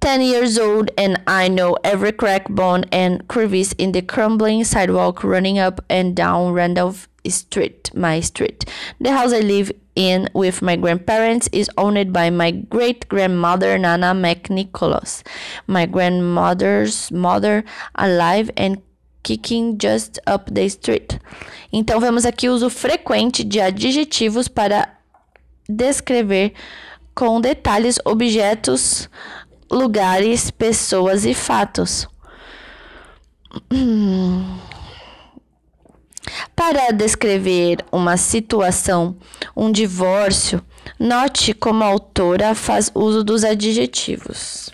10 0.00 0.20
years 0.20 0.58
old 0.58 0.90
and 0.98 1.16
I 1.28 1.48
know 1.48 1.76
every 1.84 2.10
crack, 2.10 2.50
bone, 2.50 2.82
and 2.90 3.22
crevice 3.28 3.72
in 3.78 3.92
the 3.92 4.02
crumbling 4.02 4.64
sidewalk 4.64 5.22
running 5.22 5.60
up 5.60 5.80
and 5.88 6.16
down 6.16 6.52
Randolph 6.52 7.08
Street, 7.24 7.92
my 7.94 8.18
street. 8.18 8.64
The 9.00 9.12
house 9.12 9.32
I 9.32 9.38
live 9.38 9.70
in 9.94 10.28
with 10.34 10.60
my 10.60 10.74
grandparents 10.74 11.48
is 11.52 11.70
owned 11.78 12.12
by 12.12 12.30
my 12.30 12.50
great 12.50 13.08
grandmother 13.08 13.78
Nana 13.78 14.12
McNicholas, 14.12 15.22
my 15.68 15.86
grandmother's 15.86 17.12
mother, 17.12 17.62
alive 17.94 18.50
and 18.56 18.82
kicking 19.22 19.76
just 19.80 20.18
up 20.26 20.52
the 20.52 20.64
street. 20.64 21.18
Então, 21.72 22.00
vemos 22.00 22.24
aqui 22.24 22.48
o 22.48 22.52
uso 22.52 22.70
frequente 22.70 23.44
de 23.44 23.60
adjetivos 23.60 24.48
para 24.48 24.88
descrever 25.68 26.54
com 27.14 27.40
detalhes 27.40 27.98
objetos, 28.04 29.08
lugares, 29.70 30.50
pessoas 30.50 31.24
e 31.24 31.34
fatos. 31.34 32.08
Para 36.54 36.92
descrever 36.92 37.78
uma 37.90 38.16
situação, 38.16 39.16
um 39.56 39.72
divórcio, 39.72 40.62
note 40.98 41.52
como 41.54 41.82
a 41.82 41.88
autora 41.88 42.54
faz 42.54 42.90
uso 42.94 43.24
dos 43.24 43.42
adjetivos. 43.42 44.70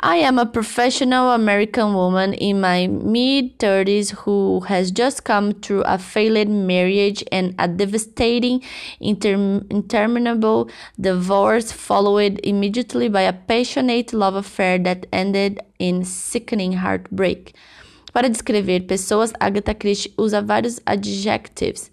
I 0.00 0.16
am 0.16 0.38
a 0.38 0.46
professional 0.46 1.32
American 1.32 1.92
woman 1.92 2.32
in 2.32 2.60
my 2.60 2.86
mid 2.86 3.58
30s 3.58 4.10
who 4.12 4.60
has 4.68 4.92
just 4.92 5.24
come 5.24 5.52
through 5.54 5.82
a 5.82 5.98
failed 5.98 6.48
marriage 6.48 7.24
and 7.32 7.52
a 7.58 7.66
devastating, 7.66 8.62
inter 9.00 9.34
interminable 9.70 10.70
divorce, 11.00 11.72
followed 11.72 12.38
immediately 12.44 13.08
by 13.08 13.22
a 13.22 13.32
passionate 13.32 14.12
love 14.12 14.36
affair 14.36 14.78
that 14.78 15.06
ended 15.12 15.58
in 15.80 16.04
sickening 16.04 16.74
heartbreak. 16.74 17.54
Para 18.12 18.28
descrever 18.28 18.80
pessoas, 18.86 19.32
Agatha 19.38 19.74
Christie 19.74 20.12
usa 20.16 20.40
vários 20.40 20.80
adjectives. 20.86 21.90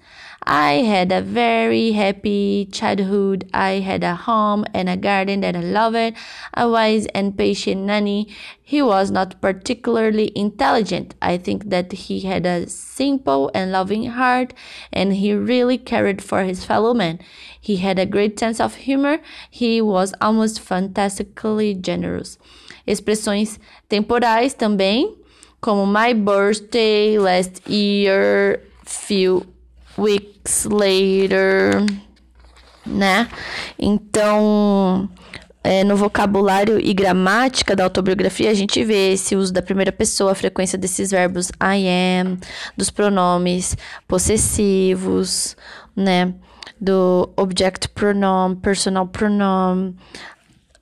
I 0.48 0.84
had 0.84 1.12
a 1.12 1.22
very 1.22 1.94
happy 1.94 2.70
childhood. 2.72 3.50
I 3.52 3.80
had 3.80 4.04
a 4.04 4.16
home 4.16 4.64
and 4.76 4.88
a 4.88 4.96
garden 4.96 5.42
that 5.42 5.56
I 5.56 5.62
loved, 5.62 6.16
a 6.54 6.70
wise 6.70 7.08
and 7.16 7.36
patient 7.36 7.82
nanny. 7.82 8.28
He 8.62 8.82
was 8.82 9.10
not 9.10 9.42
particularly 9.42 10.32
intelligent. 10.36 11.16
I 11.20 11.38
think 11.40 11.70
that 11.72 11.92
he 11.92 12.20
had 12.22 12.46
a 12.46 12.70
simple 12.70 13.50
and 13.56 13.72
loving 13.72 14.06
heart, 14.06 14.54
and 14.94 15.14
he 15.14 15.34
really 15.34 15.80
cared 15.80 16.22
for 16.22 16.44
his 16.44 16.64
fellow 16.64 16.94
men. 16.94 17.20
He 17.60 17.78
had 17.78 17.98
a 17.98 18.06
great 18.06 18.40
sense 18.40 18.60
of 18.60 18.76
humor. 18.76 19.20
He 19.50 19.82
was 19.82 20.14
almost 20.22 20.60
fantastically 20.60 21.74
generous. 21.74 22.38
Expressões 22.88 23.58
temporais 23.90 24.54
também, 24.54 25.16
como 25.62 25.86
my 25.86 26.14
birthday 26.14 27.18
last 27.18 27.62
year, 27.68 28.60
few 28.86 29.46
weeks 29.98 30.66
later, 30.66 31.86
né? 32.86 33.28
Então, 33.80 35.10
é, 35.64 35.84
no 35.84 35.96
vocabulário 35.96 36.80
e 36.80 36.94
gramática 36.94 37.76
da 37.76 37.84
autobiografia, 37.84 38.52
a 38.52 38.54
gente 38.54 38.84
vê 38.84 39.14
esse 39.14 39.36
uso 39.36 39.52
da 39.52 39.62
primeira 39.62 39.92
pessoa, 39.92 40.32
a 40.32 40.36
frequência 40.36 40.78
desses 40.78 41.10
verbos 41.10 41.50
I 41.60 42.22
am, 42.22 42.38
dos 42.78 42.92
pronomes 42.92 43.76
possessivos, 44.08 45.58
né? 45.96 46.34
Do 46.80 47.34
object 47.36 47.90
pronoun, 47.90 48.56
personal 48.58 49.08
pronoun, 49.08 49.96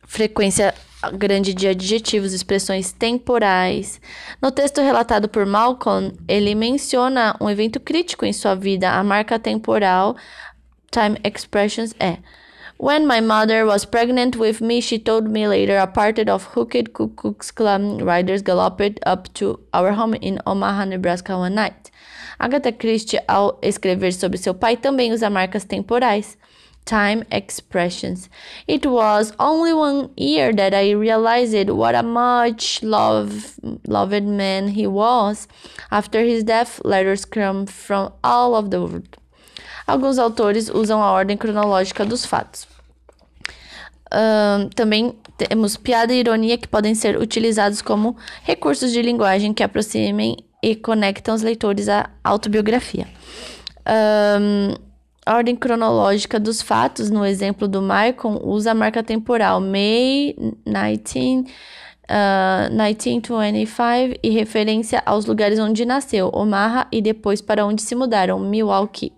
frequência 0.05 0.73
grande 1.11 1.53
de 1.53 1.67
adjetivos, 1.67 2.33
expressões 2.33 2.91
temporais. 2.91 3.99
No 4.41 4.51
texto 4.51 4.81
relatado 4.81 5.27
por 5.27 5.45
Malcolm, 5.45 6.13
ele 6.27 6.55
menciona 6.55 7.35
um 7.39 7.49
evento 7.49 7.79
crítico 7.79 8.25
em 8.25 8.33
sua 8.33 8.55
vida. 8.55 8.91
A 8.91 9.03
marca 9.03 9.37
temporal 9.37 10.15
time 10.91 11.17
expressions 11.23 11.93
é 11.99 12.17
When 12.77 13.05
my 13.05 13.21
mother 13.21 13.65
was 13.65 13.85
pregnant 13.85 14.37
with 14.37 14.59
me, 14.59 14.81
she 14.81 14.99
told 14.99 15.29
me 15.29 15.47
later 15.47 15.77
a 15.77 15.87
party 15.87 16.29
of 16.29 16.49
hooked 16.55 16.93
Klux 16.93 17.51
Klan 17.51 17.99
riders 18.03 18.41
galloped 18.41 18.99
up 19.05 19.31
to 19.35 19.59
our 19.73 19.93
home 19.93 20.15
in 20.21 20.39
Omaha, 20.45 20.85
Nebraska 20.85 21.37
one 21.37 21.55
night. 21.55 21.91
Agatha 22.39 22.71
Christie, 22.71 23.19
ao 23.27 23.57
escrever 23.61 24.11
sobre 24.11 24.37
seu 24.37 24.53
pai, 24.53 24.75
também 24.75 25.13
usa 25.13 25.29
marcas 25.29 25.63
temporais 25.63 26.37
time 26.85 27.23
expressions. 27.31 28.29
It 28.67 28.85
was 28.85 29.33
only 29.39 29.73
one 29.73 30.09
year 30.17 30.53
that 30.53 30.73
I 30.73 30.91
realized 30.91 31.69
what 31.69 31.95
a 31.95 32.03
much 32.03 32.83
love, 32.83 33.59
loved 33.87 34.23
man 34.23 34.69
he 34.69 34.87
was. 34.87 35.47
After 35.91 36.21
his 36.21 36.43
death, 36.43 36.81
letters 36.83 37.25
come 37.25 37.65
from 37.65 38.11
all 38.23 38.55
of 38.55 38.69
the 38.69 38.81
world. 38.81 39.17
Alguns 39.87 40.17
autores 40.17 40.69
usam 40.69 41.01
a 41.01 41.11
ordem 41.11 41.37
cronológica 41.37 42.05
dos 42.05 42.25
fatos. 42.25 42.67
Um, 44.13 44.69
também 44.69 45.15
temos 45.37 45.75
piada 45.75 46.13
e 46.13 46.19
ironia 46.19 46.57
que 46.57 46.67
podem 46.67 46.93
ser 46.93 47.17
utilizados 47.17 47.81
como 47.81 48.15
recursos 48.43 48.91
de 48.91 49.01
linguagem 49.01 49.53
que 49.53 49.63
aproximem 49.63 50.37
e 50.61 50.75
conectam 50.75 51.33
os 51.33 51.41
leitores 51.41 51.89
à 51.89 52.09
autobiografia. 52.23 53.07
Um, 53.85 54.75
a 55.25 55.35
ordem 55.35 55.55
cronológica 55.55 56.39
dos 56.39 56.61
fatos, 56.61 57.09
no 57.09 57.25
exemplo 57.25 57.67
do 57.67 57.81
Maicon, 57.81 58.39
usa 58.43 58.71
a 58.71 58.73
marca 58.73 59.01
temporal 59.01 59.61
May 59.61 60.35
19, 60.65 61.49
uh, 62.09 62.69
1925 62.69 64.19
e 64.21 64.29
referência 64.29 65.01
aos 65.05 65.25
lugares 65.25 65.59
onde 65.59 65.85
nasceu, 65.85 66.29
Omaha, 66.33 66.87
e 66.91 67.01
depois 67.01 67.41
para 67.41 67.65
onde 67.65 67.81
se 67.81 67.95
mudaram, 67.95 68.39
Milwaukee. 68.39 69.13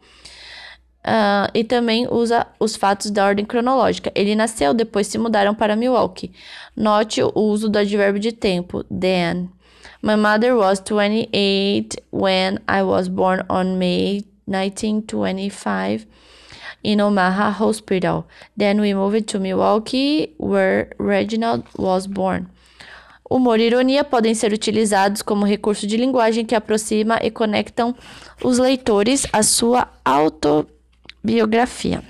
Uh, 1.06 1.50
e 1.54 1.64
também 1.64 2.08
usa 2.10 2.48
os 2.60 2.76
fatos 2.76 3.12
da 3.12 3.26
ordem 3.26 3.46
cronológica. 3.46 4.12
Ele 4.16 4.36
nasceu, 4.36 4.74
depois 4.74 5.06
se 5.06 5.18
mudaram 5.20 5.54
para 5.54 5.76
Milwaukee. 5.76 6.32
Note 6.76 7.22
o 7.22 7.32
uso 7.36 7.70
do 7.70 7.78
advérbio 7.78 8.20
de 8.20 8.32
tempo, 8.32 8.84
then. 8.86 9.50
My 10.02 10.16
mother 10.16 10.56
was 10.56 10.80
28 10.80 11.96
when 12.12 12.60
I 12.68 12.84
was 12.84 13.08
born 13.08 13.44
on 13.50 13.78
May 13.78 14.24
1925 14.46 16.08
in 16.84 17.02
Omaha 17.02 17.52
Hospital. 17.52 18.26
Then 18.56 18.80
we 18.80 18.94
moved 18.94 19.28
to 19.30 19.40
Milwaukee, 19.40 20.34
where 20.38 20.92
Reginald 21.00 21.64
was 21.78 22.08
born. 22.08 22.48
Humor 23.30 23.60
e 23.60 23.64
ironia 23.64 24.04
podem 24.04 24.36
ser 24.36 24.54
utilizados 24.54 25.24
como 25.24 25.46
recurso 25.46 25.88
de 25.88 25.98
linguagem 25.98 26.46
que 26.46 26.54
aproxima 26.54 27.20
e 27.24 27.32
conectam 27.32 27.96
os 28.44 28.60
leitores 28.60 29.26
à 29.34 29.42
sua 29.42 29.88
autobiografia. 30.06 32.04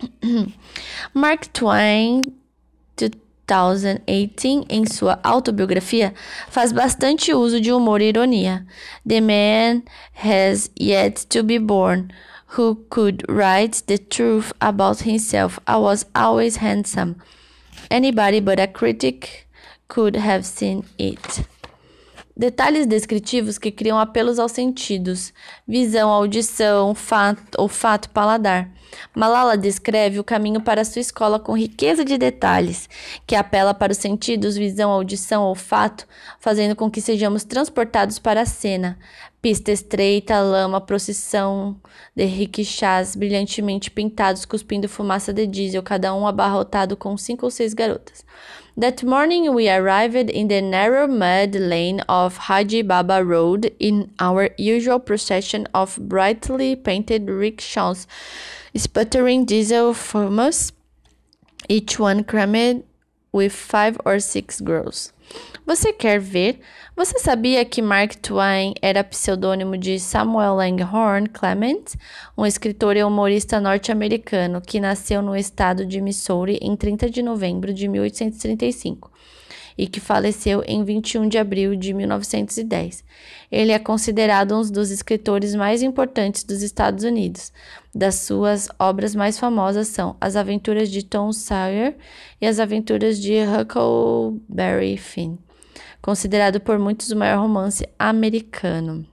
Mark 1.12 1.48
Twain 1.48 2.22
2018, 3.46 4.66
em 4.68 4.86
sua 4.86 5.18
autobiografia, 5.22 6.14
faz 6.48 6.72
bastante 6.72 7.32
uso 7.34 7.60
de 7.60 7.70
humor 7.70 8.00
e 8.00 8.08
ironia. 8.08 8.66
The 9.06 9.20
man 9.20 9.82
has 10.14 10.70
yet 10.78 11.26
to 11.30 11.42
be 11.42 11.58
born 11.58 12.10
who 12.56 12.76
could 12.88 13.24
write 13.28 13.82
the 13.86 13.98
truth 13.98 14.52
about 14.60 15.02
himself. 15.02 15.58
I 15.66 15.76
was 15.76 16.06
always 16.14 16.56
handsome. 16.56 17.16
Anybody 17.90 18.40
but 18.40 18.60
a 18.60 18.66
critic 18.66 19.46
could 19.88 20.16
have 20.16 20.44
seen 20.44 20.84
it. 20.98 21.46
Detalhes 22.36 22.84
descritivos 22.84 23.58
que 23.58 23.70
criam 23.70 23.96
apelos 23.96 24.40
aos 24.40 24.50
sentidos, 24.50 25.32
visão, 25.68 26.10
audição, 26.10 26.92
fato, 26.92 27.56
olfato, 27.56 28.10
paladar. 28.10 28.68
Malala 29.14 29.56
descreve 29.56 30.18
o 30.18 30.24
caminho 30.24 30.60
para 30.60 30.84
sua 30.84 31.00
escola 31.00 31.38
com 31.38 31.56
riqueza 31.56 32.04
de 32.04 32.18
detalhes, 32.18 32.88
que 33.24 33.36
apela 33.36 33.72
para 33.72 33.92
os 33.92 33.98
sentidos, 33.98 34.56
visão, 34.56 34.90
audição, 34.90 35.44
olfato, 35.44 36.08
fazendo 36.40 36.74
com 36.74 36.90
que 36.90 37.00
sejamos 37.00 37.44
transportados 37.44 38.18
para 38.18 38.40
a 38.40 38.46
cena. 38.46 38.98
Pista 39.40 39.70
estreita, 39.70 40.40
lama, 40.40 40.80
procissão 40.80 41.80
de 42.16 42.24
riquixás 42.24 43.14
brilhantemente 43.14 43.92
pintados, 43.92 44.44
cuspindo 44.44 44.88
fumaça 44.88 45.32
de 45.32 45.46
diesel, 45.46 45.84
cada 45.84 46.12
um 46.12 46.26
abarrotado 46.26 46.96
com 46.96 47.16
cinco 47.16 47.46
ou 47.46 47.50
seis 47.50 47.74
garotas. 47.74 48.24
That 48.76 49.04
morning 49.04 49.54
we 49.54 49.70
arrived 49.70 50.16
in 50.16 50.48
the 50.48 50.60
narrow 50.60 51.06
mud 51.06 51.54
lane 51.54 52.00
of 52.08 52.36
Haji 52.50 52.82
Baba 52.82 53.24
Road 53.24 53.72
in 53.78 54.10
our 54.18 54.50
usual 54.58 54.98
procession 54.98 55.68
of 55.72 55.96
brightly 55.96 56.74
painted 56.74 57.30
rickshaws, 57.30 58.08
sputtering 58.74 59.44
diesel 59.44 59.94
fumes, 59.94 60.72
each 61.68 62.00
one 62.00 62.24
crammed 62.24 62.82
with 63.34 63.50
five 63.50 63.98
or 64.04 64.20
six 64.20 64.60
girls. 64.60 65.12
Você 65.66 65.92
quer 65.92 66.20
ver? 66.20 66.60
Você 66.94 67.18
sabia 67.18 67.64
que 67.64 67.82
Mark 67.82 68.16
Twain 68.16 68.74
era 68.80 69.02
pseudônimo 69.02 69.76
de 69.76 69.98
Samuel 69.98 70.54
Langhorne 70.54 71.28
Clement, 71.28 71.96
um 72.36 72.46
escritor 72.46 72.96
e 72.96 73.02
humorista 73.02 73.60
norte-americano 73.60 74.60
que 74.60 74.78
nasceu 74.78 75.20
no 75.20 75.34
estado 75.34 75.84
de 75.84 76.00
Missouri 76.00 76.58
em 76.62 76.76
30 76.76 77.10
de 77.10 77.22
novembro 77.22 77.72
de 77.72 77.88
1835 77.88 79.13
e 79.76 79.86
que 79.86 80.00
faleceu 80.00 80.62
em 80.66 80.84
21 80.84 81.28
de 81.28 81.38
abril 81.38 81.74
de 81.74 81.92
1910. 81.92 83.04
Ele 83.50 83.72
é 83.72 83.78
considerado 83.78 84.56
um 84.56 84.62
dos 84.62 84.90
escritores 84.90 85.54
mais 85.54 85.82
importantes 85.82 86.44
dos 86.44 86.62
Estados 86.62 87.04
Unidos. 87.04 87.52
Das 87.94 88.16
suas 88.16 88.68
obras 88.78 89.14
mais 89.14 89.38
famosas 89.38 89.88
são 89.88 90.16
As 90.20 90.36
Aventuras 90.36 90.90
de 90.90 91.04
Tom 91.04 91.32
Sawyer 91.32 91.96
e 92.40 92.46
As 92.46 92.58
Aventuras 92.58 93.18
de 93.18 93.34
Huckleberry 93.42 94.96
Finn 94.96 95.36
considerado 96.04 96.60
por 96.60 96.78
muitos 96.78 97.10
o 97.10 97.16
maior 97.16 97.38
romance 97.38 97.88
americano. 97.98 99.06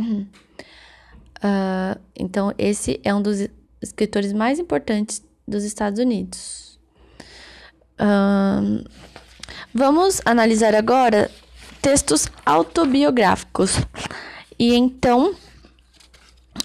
Uh, 0.00 0.26
então, 2.18 2.52
esse 2.58 3.00
é 3.04 3.14
um 3.14 3.22
dos 3.22 3.48
escritores 3.80 4.32
mais 4.32 4.58
importantes 4.58 5.24
dos 5.46 5.62
Estados 5.62 6.00
Unidos. 6.00 6.80
Uh, 7.94 8.84
vamos 9.72 10.20
analisar 10.24 10.74
agora 10.74 11.30
textos 11.80 12.28
autobiográficos. 12.44 13.78
E 14.58 14.74
então, 14.74 15.34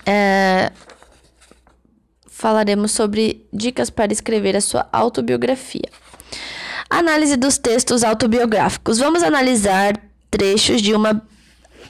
é, 0.06 0.72
falaremos 2.28 2.92
sobre 2.92 3.48
dicas 3.54 3.90
para 3.90 4.12
escrever 4.12 4.56
a 4.56 4.62
sua 4.62 4.88
autobiografia. 4.92 5.90
Análise 6.90 7.38
dos 7.38 7.58
textos 7.58 8.04
autobiográficos. 8.04 8.98
Vamos 9.00 9.24
analisar 9.24 9.94
trechos 10.30 10.82
de 10.82 10.94
uma 10.94 11.26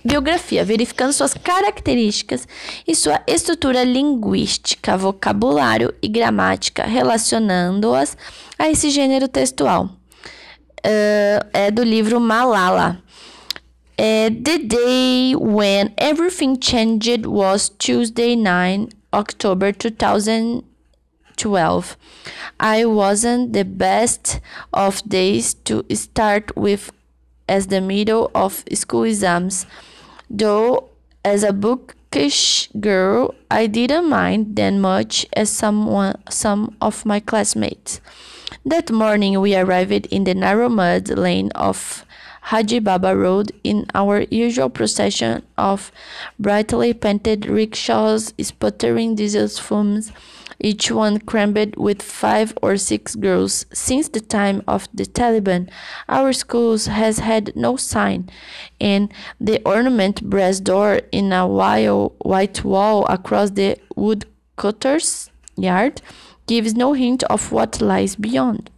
biografia, 0.04 0.66
verificando 0.66 1.14
suas 1.14 1.34
características 1.34 2.48
e 2.86 2.94
sua 2.94 3.22
estrutura 3.26 3.84
linguística, 3.84 4.98
vocabulário 4.98 5.94
e 6.02 6.08
gramática, 6.08 6.84
relacionando-as 6.84 8.18
a 8.60 8.70
esse 8.70 8.90
gênero 8.90 9.28
textual. 9.28 9.90
Uh, 10.86 11.40
é 11.54 11.72
do 11.72 11.84
livro 11.84 12.20
Malala. 12.20 13.02
Uh, 13.98 14.30
the 14.30 14.58
day 14.60 15.36
when 15.36 15.94
everything 15.98 16.58
changed 16.58 17.26
was 17.26 17.70
Tuesday, 17.70 18.36
9 18.36 18.90
October 19.14 19.72
2000. 19.72 20.64
12. 21.36 21.98
I 22.60 22.86
wasn't 22.86 23.54
the 23.54 23.66
best 23.66 24.40
of 24.72 25.02
days 25.08 25.54
to 25.66 25.84
start 25.94 26.56
with 26.56 26.92
as 27.48 27.68
the 27.68 27.82
middle 27.82 28.32
of 28.34 28.64
school 28.74 29.04
exams, 29.04 29.66
though 30.30 30.90
as 31.26 31.44
a 31.44 31.54
bookish 31.54 32.70
girl, 32.80 33.36
I 33.50 33.68
didn't 33.68 34.10
mind 34.10 34.56
that 34.56 34.72
much 34.72 35.26
as 35.34 35.50
someone, 35.50 36.22
some 36.30 36.76
of 36.82 37.06
my 37.06 37.20
classmates. 37.20 38.00
That 38.66 38.92
morning, 38.92 39.42
we 39.42 39.56
arrived 39.56 40.06
in 40.06 40.24
the 40.24 40.34
narrow 40.34 40.70
mud 40.70 41.10
lane 41.10 41.52
of 41.54 42.06
Haji 42.44 42.80
Baba 42.80 43.14
Road 43.16 43.52
in 43.64 43.86
our 43.94 44.22
usual 44.32 44.70
procession 44.70 45.44
of 45.58 45.92
brightly 46.40 46.94
painted 46.94 47.46
rickshaws 47.46 48.34
sputtering 48.40 49.16
diesel 49.16 49.50
fumes 49.50 50.14
each 50.60 50.90
one 50.90 51.20
crammed 51.20 51.76
with 51.76 52.02
five 52.02 52.58
or 52.62 52.78
six 52.78 53.16
girls. 53.16 53.66
Since 53.74 54.10
the 54.10 54.22
time 54.22 54.64
of 54.66 54.88
the 54.94 55.06
Taliban, 55.06 55.70
our 56.08 56.32
school 56.32 56.78
has 56.78 57.20
had 57.20 57.54
no 57.58 57.76
sign, 57.76 58.30
and 58.80 59.12
the 59.42 59.62
ornament 59.66 60.24
brass 60.30 60.62
door 60.62 61.02
in 61.12 61.34
a 61.34 61.46
white 61.46 62.64
wall 62.64 63.06
across 63.08 63.52
the 63.52 63.78
woodcutter's 63.98 65.30
yard 65.58 66.02
gives 66.48 66.74
no 66.74 66.94
hint 66.94 67.24
of 67.30 67.54
what 67.54 67.84
lies 67.84 68.16
beyond. 68.16 68.70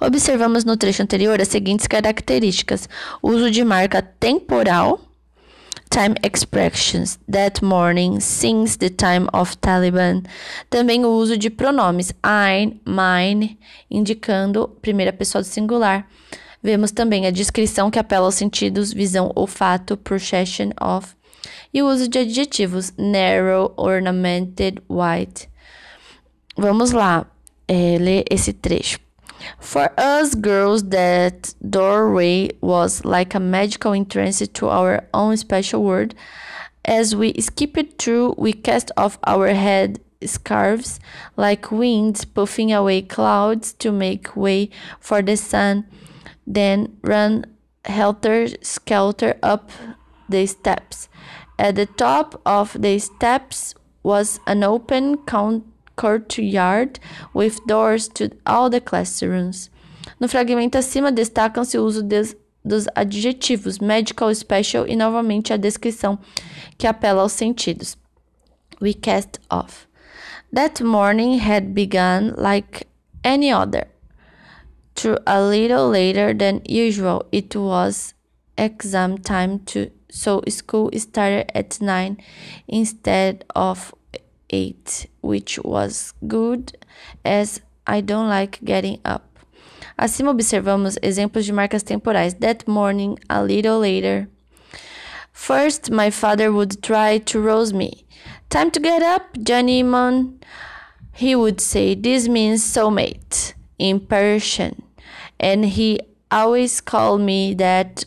Observamos 0.00 0.64
no 0.64 0.76
trecho 0.76 1.02
anterior 1.02 1.40
as 1.40 1.48
seguintes 1.48 1.86
características: 1.86 2.88
uso 3.22 3.50
de 3.50 3.64
marca 3.64 4.02
temporal 4.02 5.00
time 5.90 6.14
expressions 6.22 7.18
that 7.28 7.64
morning 7.64 8.20
since 8.20 8.76
the 8.76 8.90
time 8.90 9.28
of 9.32 9.56
Taliban. 9.58 10.22
Também 10.68 11.04
o 11.04 11.10
uso 11.10 11.36
de 11.36 11.50
pronomes 11.50 12.12
I, 12.24 12.78
mine, 12.84 13.58
indicando 13.90 14.68
primeira 14.82 15.12
pessoa 15.12 15.42
do 15.42 15.46
singular. 15.46 16.06
Vemos 16.62 16.90
também 16.90 17.26
a 17.26 17.30
descrição 17.30 17.90
que 17.90 17.98
apela 17.98 18.26
aos 18.26 18.34
sentidos 18.34 18.92
visão, 18.92 19.30
olfato, 19.34 19.96
procession 19.96 20.70
of. 20.80 21.14
E 21.72 21.82
o 21.82 21.88
uso 21.88 22.08
de 22.08 22.18
adjetivos 22.18 22.92
narrow, 22.98 23.72
ornamented, 23.76 24.82
white. 24.88 25.48
Vamos 26.58 26.92
lá 26.92 27.26
é, 27.68 27.98
ler 27.98 28.24
esse 28.30 28.52
trecho. 28.52 28.98
For 29.60 29.90
us 29.98 30.34
girls, 30.34 30.82
that 30.84 31.54
doorway 31.60 32.50
was 32.62 33.04
like 33.04 33.36
a 33.36 33.40
magical 33.40 33.92
entrance 33.92 34.46
to 34.46 34.68
our 34.68 35.04
own 35.12 35.36
special 35.36 35.82
world. 35.82 36.14
As 36.84 37.14
we 37.14 37.34
skipped 37.38 38.02
through, 38.02 38.34
we 38.38 38.54
cast 38.54 38.90
off 38.96 39.18
our 39.26 39.48
head 39.48 40.00
scarves 40.24 40.98
like 41.36 41.70
winds 41.70 42.24
puffing 42.24 42.72
away 42.72 43.02
clouds 43.02 43.74
to 43.74 43.92
make 43.92 44.34
way 44.34 44.70
for 44.98 45.20
the 45.20 45.36
sun, 45.36 45.84
then 46.46 46.96
ran 47.02 47.44
helter 47.84 48.48
skelter 48.62 49.36
up 49.42 49.70
the 50.28 50.46
steps. 50.46 51.10
At 51.58 51.74
the 51.74 51.86
top 51.86 52.40
of 52.46 52.80
the 52.80 52.98
steps 52.98 53.74
was 54.02 54.40
an 54.46 54.64
open 54.64 55.18
counter 55.26 55.66
courtyard 55.96 57.00
with 57.34 57.58
doors 57.66 58.08
to 58.08 58.30
all 58.46 58.70
the 58.70 58.80
classrooms. 58.80 59.70
No 60.20 60.28
fragmento 60.28 60.78
acima 60.78 61.10
destacam-se 61.10 61.76
o 61.76 61.84
uso 61.84 62.02
des, 62.02 62.36
dos 62.64 62.86
adjetivos 62.94 63.80
medical, 63.80 64.32
special 64.34 64.86
e 64.86 64.96
novamente 64.96 65.52
a 65.52 65.56
descrição 65.56 66.18
que 66.78 66.86
apela 66.86 67.22
aos 67.22 67.32
sentidos. 67.32 67.96
We 68.80 68.94
cast 68.94 69.40
off. 69.50 69.86
That 70.52 70.82
morning 70.82 71.40
had 71.40 71.74
begun 71.74 72.34
like 72.36 72.86
any 73.24 73.50
other. 73.50 73.88
Through 74.94 75.18
a 75.26 75.40
little 75.40 75.88
later 75.88 76.32
than 76.32 76.62
usual, 76.64 77.26
it 77.32 77.54
was 77.54 78.14
exam 78.56 79.18
time 79.18 79.58
to 79.66 79.90
so 80.10 80.42
school 80.48 80.90
started 80.96 81.50
at 81.54 81.78
9 81.80 82.16
instead 82.68 83.44
of 83.54 83.94
8, 84.50 85.06
which 85.20 85.58
was 85.60 86.14
good 86.26 86.76
as 87.24 87.60
I 87.86 88.00
don't 88.00 88.28
like 88.28 88.60
getting 88.64 89.00
up. 89.04 89.38
Acima 89.98 90.30
observamos 90.30 90.98
exemplos 91.02 91.46
de 91.46 91.52
marcas 91.52 91.82
temporais. 91.82 92.34
That 92.40 92.68
morning, 92.68 93.18
a 93.30 93.42
little 93.42 93.78
later. 93.78 94.28
First, 95.32 95.90
my 95.90 96.10
father 96.10 96.52
would 96.52 96.82
try 96.82 97.18
to 97.18 97.40
rouse 97.40 97.72
me. 97.72 98.04
Time 98.50 98.70
to 98.72 98.80
get 98.80 99.02
up, 99.02 99.36
Johnny 99.42 99.82
Mon. 99.82 100.38
He 101.14 101.34
would 101.34 101.60
say, 101.60 101.94
This 101.94 102.28
means 102.28 102.62
soulmate 102.62 103.54
in 103.78 104.00
Persian. 104.00 104.82
And 105.40 105.64
he 105.64 106.00
always 106.30 106.80
called 106.80 107.22
me 107.22 107.54
that 107.54 108.04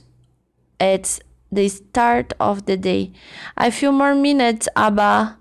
at 0.80 1.20
the 1.52 1.70
start 1.70 2.34
of 2.40 2.66
the 2.66 2.78
day. 2.78 3.12
A 3.58 3.72
few 3.72 3.92
more 3.92 4.14
minutes, 4.14 4.68
Abba. 4.76 5.39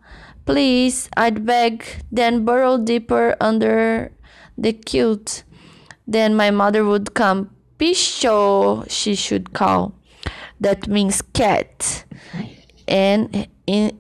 Please, 0.49 1.11
I'd 1.15 1.45
beg, 1.45 1.85
then 2.11 2.47
burrow 2.47 2.79
deeper 2.79 3.37
under 3.39 4.11
the 4.57 4.73
quilt. 4.73 5.45
Then 6.07 6.35
my 6.35 6.51
mother 6.51 6.87
would 6.87 7.13
come. 7.13 7.51
Pisho, 7.79 8.89
she 8.89 9.15
should 9.15 9.53
call. 9.53 9.93
That 10.59 10.89
means 10.89 11.21
cat. 11.21 12.05
And 12.89 13.47
in, 13.67 13.99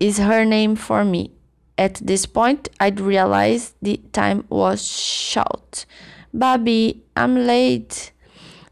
is 0.00 0.18
her 0.18 0.44
name 0.44 0.74
for 0.74 1.04
me. 1.04 1.30
At 1.78 1.94
this 2.02 2.26
point, 2.26 2.70
I'd 2.80 2.98
realize 2.98 3.74
the 3.80 3.98
time 4.12 4.46
was 4.48 4.84
short. 4.84 5.86
Bobby, 6.32 7.04
I'm 7.14 7.46
late. 7.46 8.10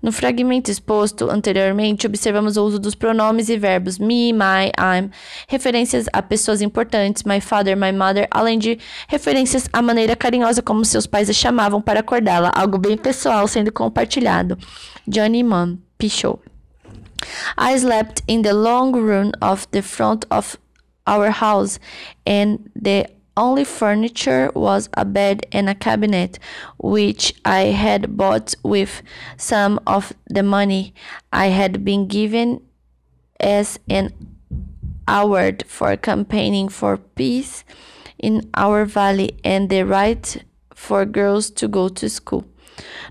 No 0.02 0.10
fragmento 0.10 0.68
exposto 0.68 1.30
anteriormente, 1.30 2.08
observamos 2.08 2.56
o 2.56 2.64
uso 2.64 2.78
dos 2.80 2.96
pronomes 2.96 3.48
e 3.48 3.56
verbos 3.56 3.98
me, 3.98 4.32
my, 4.32 4.72
I'm, 4.76 5.10
referências 5.46 6.06
a 6.12 6.20
pessoas 6.20 6.60
importantes, 6.60 7.22
my 7.22 7.40
father, 7.40 7.76
my 7.76 7.92
mother, 7.92 8.26
além 8.30 8.58
de 8.58 8.78
referências 9.06 9.68
à 9.72 9.80
maneira 9.80 10.16
carinhosa 10.16 10.60
como 10.60 10.84
seus 10.84 11.06
pais 11.06 11.30
a 11.30 11.32
chamavam 11.32 11.80
para 11.80 12.00
acordá-la, 12.00 12.50
algo 12.52 12.78
bem 12.78 12.96
pessoal 12.96 13.46
sendo 13.46 13.70
compartilhado. 13.70 14.58
Johnny 15.06 15.44
Mom, 15.44 15.78
Pichot. 15.96 16.40
I 17.56 17.78
slept 17.78 18.24
in 18.26 18.42
the 18.42 18.52
long 18.52 18.92
room 18.92 19.30
of 19.40 19.68
the 19.70 19.82
front 19.82 20.26
of 20.30 20.58
our 21.06 21.30
house, 21.30 21.78
and 22.26 22.58
the 22.74 23.06
only 23.36 23.64
furniture 23.64 24.50
was 24.54 24.88
a 24.94 25.04
bed 25.04 25.46
and 25.52 25.68
a 25.68 25.74
cabinet, 25.74 26.38
which 26.78 27.34
I 27.44 27.66
had 27.66 28.16
bought 28.16 28.54
with 28.62 29.02
some 29.36 29.80
of 29.86 30.12
the 30.28 30.42
money 30.42 30.94
I 31.32 31.46
had 31.46 31.84
been 31.84 32.06
given 32.06 32.60
as 33.40 33.78
an 33.88 34.12
award 35.08 35.64
for 35.66 35.96
campaigning 35.96 36.68
for 36.68 36.96
peace 36.96 37.64
in 38.18 38.48
our 38.54 38.84
valley 38.84 39.36
and 39.42 39.68
the 39.68 39.82
right 39.82 40.44
for 40.74 41.04
girls 41.04 41.50
to 41.50 41.68
go 41.68 41.88
to 41.88 42.08
school. 42.08 42.44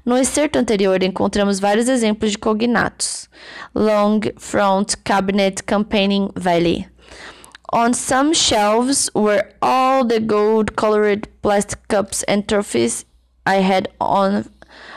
No 0.05 0.15
excerto 0.15 0.57
anterior, 0.57 1.03
encontramos 1.03 1.60
vários 1.60 1.88
exemplos 1.88 2.31
de 2.31 2.38
cognatos: 2.39 3.27
long 3.73 4.21
front 4.38 5.03
cabinet 5.03 5.65
campaigning 5.67 6.31
valley. 6.36 6.88
On 7.73 7.93
some 7.93 8.34
shelves 8.34 9.10
were 9.15 9.49
all 9.62 10.03
the 10.03 10.19
gold 10.19 10.75
colored 10.75 11.29
plastic 11.41 11.88
cups 11.88 12.21
and 12.23 12.45
trophies 12.45 13.05
I 13.45 13.62
had 13.62 13.88
on 14.01 14.49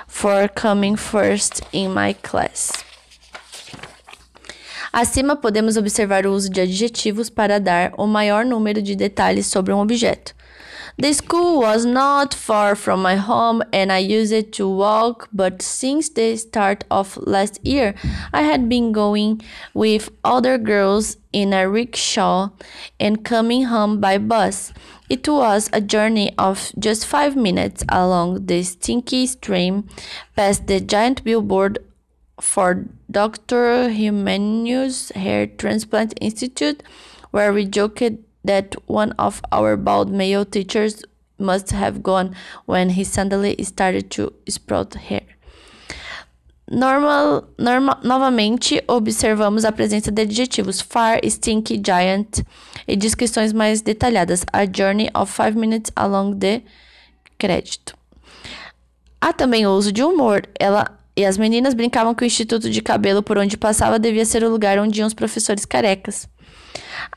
for 0.08 0.48
coming 0.48 0.96
first 0.96 1.62
in 1.72 1.94
my 1.94 2.14
class. 2.14 2.72
Acima 4.92 5.36
podemos 5.36 5.76
observar 5.76 6.26
o 6.26 6.32
uso 6.32 6.50
de 6.50 6.60
adjetivos 6.60 7.30
para 7.30 7.60
dar 7.60 7.92
o 7.96 8.08
maior 8.08 8.44
número 8.44 8.82
de 8.82 8.96
detalhes 8.96 9.46
sobre 9.46 9.72
um 9.72 9.78
objeto. 9.78 10.34
The 10.96 11.12
school 11.12 11.58
was 11.58 11.84
not 11.84 12.32
far 12.32 12.76
from 12.76 13.02
my 13.02 13.16
home 13.16 13.64
and 13.72 13.90
I 13.90 13.98
used 13.98 14.32
it 14.32 14.52
to 14.54 14.68
walk, 14.68 15.28
but 15.32 15.60
since 15.60 16.08
the 16.08 16.36
start 16.36 16.84
of 16.88 17.16
last 17.16 17.58
year, 17.66 17.96
I 18.32 18.42
had 18.42 18.68
been 18.68 18.92
going 18.92 19.42
with 19.74 20.08
other 20.22 20.56
girls 20.56 21.16
in 21.32 21.52
a 21.52 21.68
rickshaw 21.68 22.50
and 23.00 23.24
coming 23.24 23.64
home 23.64 24.00
by 24.00 24.18
bus. 24.18 24.72
It 25.10 25.26
was 25.26 25.68
a 25.72 25.80
journey 25.80 26.32
of 26.38 26.70
just 26.78 27.06
five 27.06 27.34
minutes 27.34 27.82
along 27.88 28.46
the 28.46 28.62
stinky 28.62 29.26
stream 29.26 29.88
past 30.36 30.68
the 30.68 30.80
giant 30.80 31.24
billboard 31.24 31.80
for 32.40 32.86
Dr. 33.10 33.88
Jimenez 33.88 35.10
Hair 35.16 35.48
Transplant 35.58 36.14
Institute, 36.20 36.84
where 37.32 37.52
we 37.52 37.64
joked 37.64 38.23
that 38.44 38.76
one 38.86 39.12
of 39.18 39.40
our 39.52 39.76
bald 39.76 40.10
male 40.10 40.44
teachers 40.44 41.02
must 41.38 41.72
have 41.72 42.02
gone 42.02 42.34
when 42.66 42.90
he 42.90 43.04
suddenly 43.04 43.56
started 43.62 44.10
to 44.10 44.32
sprout 44.48 44.94
hair. 44.94 45.22
Normal, 46.70 47.44
norma, 47.58 48.00
novamente, 48.02 48.82
observamos 48.88 49.64
a 49.64 49.72
presença 49.72 50.10
de 50.10 50.22
adjetivos 50.22 50.80
far, 50.80 51.20
stink, 51.28 51.78
giant 51.84 52.42
e 52.88 52.96
descrições 52.96 53.52
mais 53.52 53.82
detalhadas. 53.82 54.44
A 54.50 54.64
journey 54.64 55.10
of 55.14 55.30
five 55.30 55.58
minutes 55.58 55.92
along 55.94 56.38
the 56.38 56.62
crédito. 57.38 57.94
Há 59.20 59.32
também 59.32 59.66
o 59.66 59.72
uso 59.72 59.92
de 59.92 60.02
humor. 60.02 60.42
Ela 60.58 60.98
e 61.16 61.24
as 61.24 61.36
meninas 61.38 61.74
brincavam 61.74 62.14
que 62.14 62.24
o 62.24 62.26
instituto 62.26 62.68
de 62.68 62.82
cabelo 62.82 63.22
por 63.22 63.38
onde 63.38 63.56
passava 63.56 63.98
devia 63.98 64.24
ser 64.24 64.42
o 64.42 64.50
lugar 64.50 64.78
onde 64.78 64.98
iam 65.00 65.06
os 65.06 65.14
professores 65.14 65.64
carecas. 65.64 66.28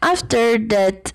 After 0.01 0.67
that, 0.67 1.13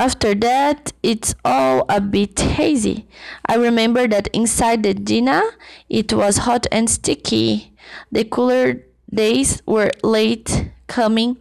After 0.00 0.34
that, 0.34 0.94
it's 1.02 1.34
all 1.44 1.84
a 1.90 2.00
bit 2.00 2.40
hazy. 2.40 3.06
I 3.44 3.56
remember 3.56 4.08
that 4.08 4.28
inside 4.28 4.82
the 4.82 4.94
Dina, 4.94 5.42
it 5.90 6.14
was 6.14 6.38
hot 6.38 6.66
and 6.72 6.88
sticky. 6.88 7.74
The 8.10 8.24
cooler 8.24 8.82
days 9.12 9.62
were 9.66 9.90
late 10.02 10.70
coming, 10.86 11.36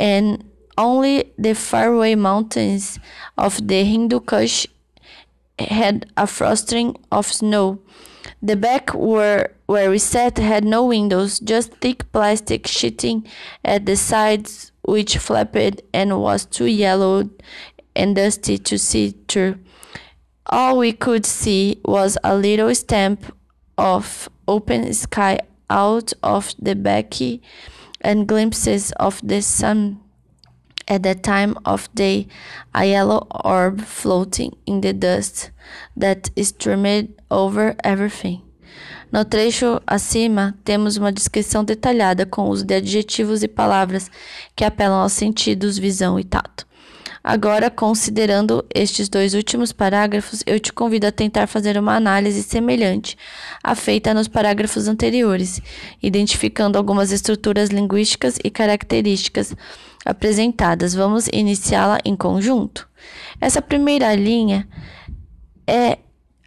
and 0.00 0.42
only 0.76 1.32
the 1.38 1.54
faraway 1.54 2.16
mountains 2.16 2.98
of 3.38 3.68
the 3.68 3.84
Hindu 3.84 4.18
Kush 4.18 4.66
had 5.60 6.06
a 6.16 6.26
frosting 6.26 6.96
of 7.12 7.26
snow. 7.26 7.78
The 8.42 8.56
back 8.56 8.90
where, 8.90 9.54
where 9.66 9.90
we 9.90 9.98
sat 9.98 10.38
had 10.38 10.64
no 10.64 10.84
windows, 10.86 11.38
just 11.38 11.74
thick 11.74 12.10
plastic 12.10 12.66
sheeting 12.66 13.28
at 13.64 13.86
the 13.86 13.94
sides, 13.94 14.72
which 14.82 15.18
flapped 15.18 15.82
and 15.94 16.20
was 16.20 16.44
too 16.44 16.66
yellowed 16.66 17.30
and 17.94 18.16
dusty 18.16 18.58
to 18.58 18.78
see 18.78 19.14
through. 19.28 19.58
All 20.46 20.78
we 20.78 20.92
could 20.92 21.24
see 21.24 21.80
was 21.84 22.18
a 22.24 22.36
little 22.36 22.74
stamp 22.74 23.34
of 23.78 24.28
open 24.46 24.92
sky 24.92 25.38
out 25.70 26.12
of 26.22 26.54
the 26.58 26.74
backy 26.74 27.40
and 28.00 28.26
glimpses 28.26 28.92
of 28.92 29.20
the 29.22 29.40
sun 29.40 30.00
at 30.88 31.02
the 31.02 31.14
time 31.14 31.56
of 31.64 31.88
day, 31.94 32.26
a 32.74 32.84
yellow 32.84 33.26
orb 33.44 33.80
floating 33.82 34.56
in 34.66 34.80
the 34.80 34.92
dust 34.92 35.50
that 35.96 36.30
streamed 36.42 37.14
over 37.30 37.74
everything. 37.84 38.42
No 39.12 39.24
trecho 39.24 39.80
acima, 39.86 40.54
temos 40.64 40.96
uma 40.96 41.12
descrição 41.12 41.64
detalhada 41.64 42.24
com 42.24 42.48
uso 42.48 42.64
de 42.64 42.74
adjetivos 42.74 43.42
e 43.42 43.48
palavras 43.48 44.10
que 44.56 44.64
apelam 44.64 45.00
aos 45.00 45.12
sentidos, 45.12 45.78
visão 45.78 46.18
e 46.18 46.24
tato. 46.24 46.66
Agora, 47.24 47.70
considerando 47.70 48.64
estes 48.74 49.08
dois 49.08 49.32
últimos 49.34 49.72
parágrafos, 49.72 50.42
eu 50.44 50.58
te 50.58 50.72
convido 50.72 51.06
a 51.06 51.12
tentar 51.12 51.46
fazer 51.46 51.78
uma 51.78 51.94
análise 51.94 52.42
semelhante 52.42 53.16
à 53.62 53.76
feita 53.76 54.12
nos 54.12 54.26
parágrafos 54.26 54.88
anteriores, 54.88 55.60
identificando 56.02 56.76
algumas 56.76 57.12
estruturas 57.12 57.70
linguísticas 57.70 58.38
e 58.42 58.50
características 58.50 59.54
apresentadas. 60.04 60.94
Vamos 60.94 61.28
iniciá-la 61.32 62.00
em 62.04 62.16
conjunto. 62.16 62.88
Essa 63.40 63.62
primeira 63.62 64.12
linha 64.16 64.68
é 65.64 65.98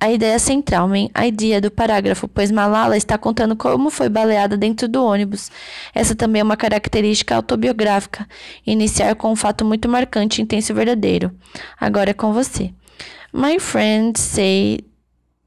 a 0.05 0.11
ideia 0.11 0.37
central, 0.37 0.87
a 1.13 1.25
ideia 1.25 1.59
do 1.59 1.71
parágrafo, 1.71 2.27
pois 2.27 2.51
Malala 2.51 2.95
está 2.95 3.17
contando 3.17 3.55
como 3.55 3.89
foi 3.89 4.07
baleada 4.07 4.55
dentro 4.55 4.87
do 4.87 5.03
ônibus. 5.03 5.49
Essa 5.95 6.15
também 6.15 6.41
é 6.41 6.43
uma 6.43 6.55
característica 6.55 7.35
autobiográfica, 7.35 8.27
iniciar 8.67 9.15
com 9.15 9.31
um 9.31 9.35
fato 9.35 9.65
muito 9.65 9.89
marcante, 9.89 10.43
intenso 10.43 10.71
e 10.71 10.75
verdadeiro. 10.75 11.31
Agora 11.79 12.11
é 12.11 12.13
com 12.13 12.31
você. 12.31 12.71
My 13.33 13.59
friend 13.59 14.19
say 14.19 14.81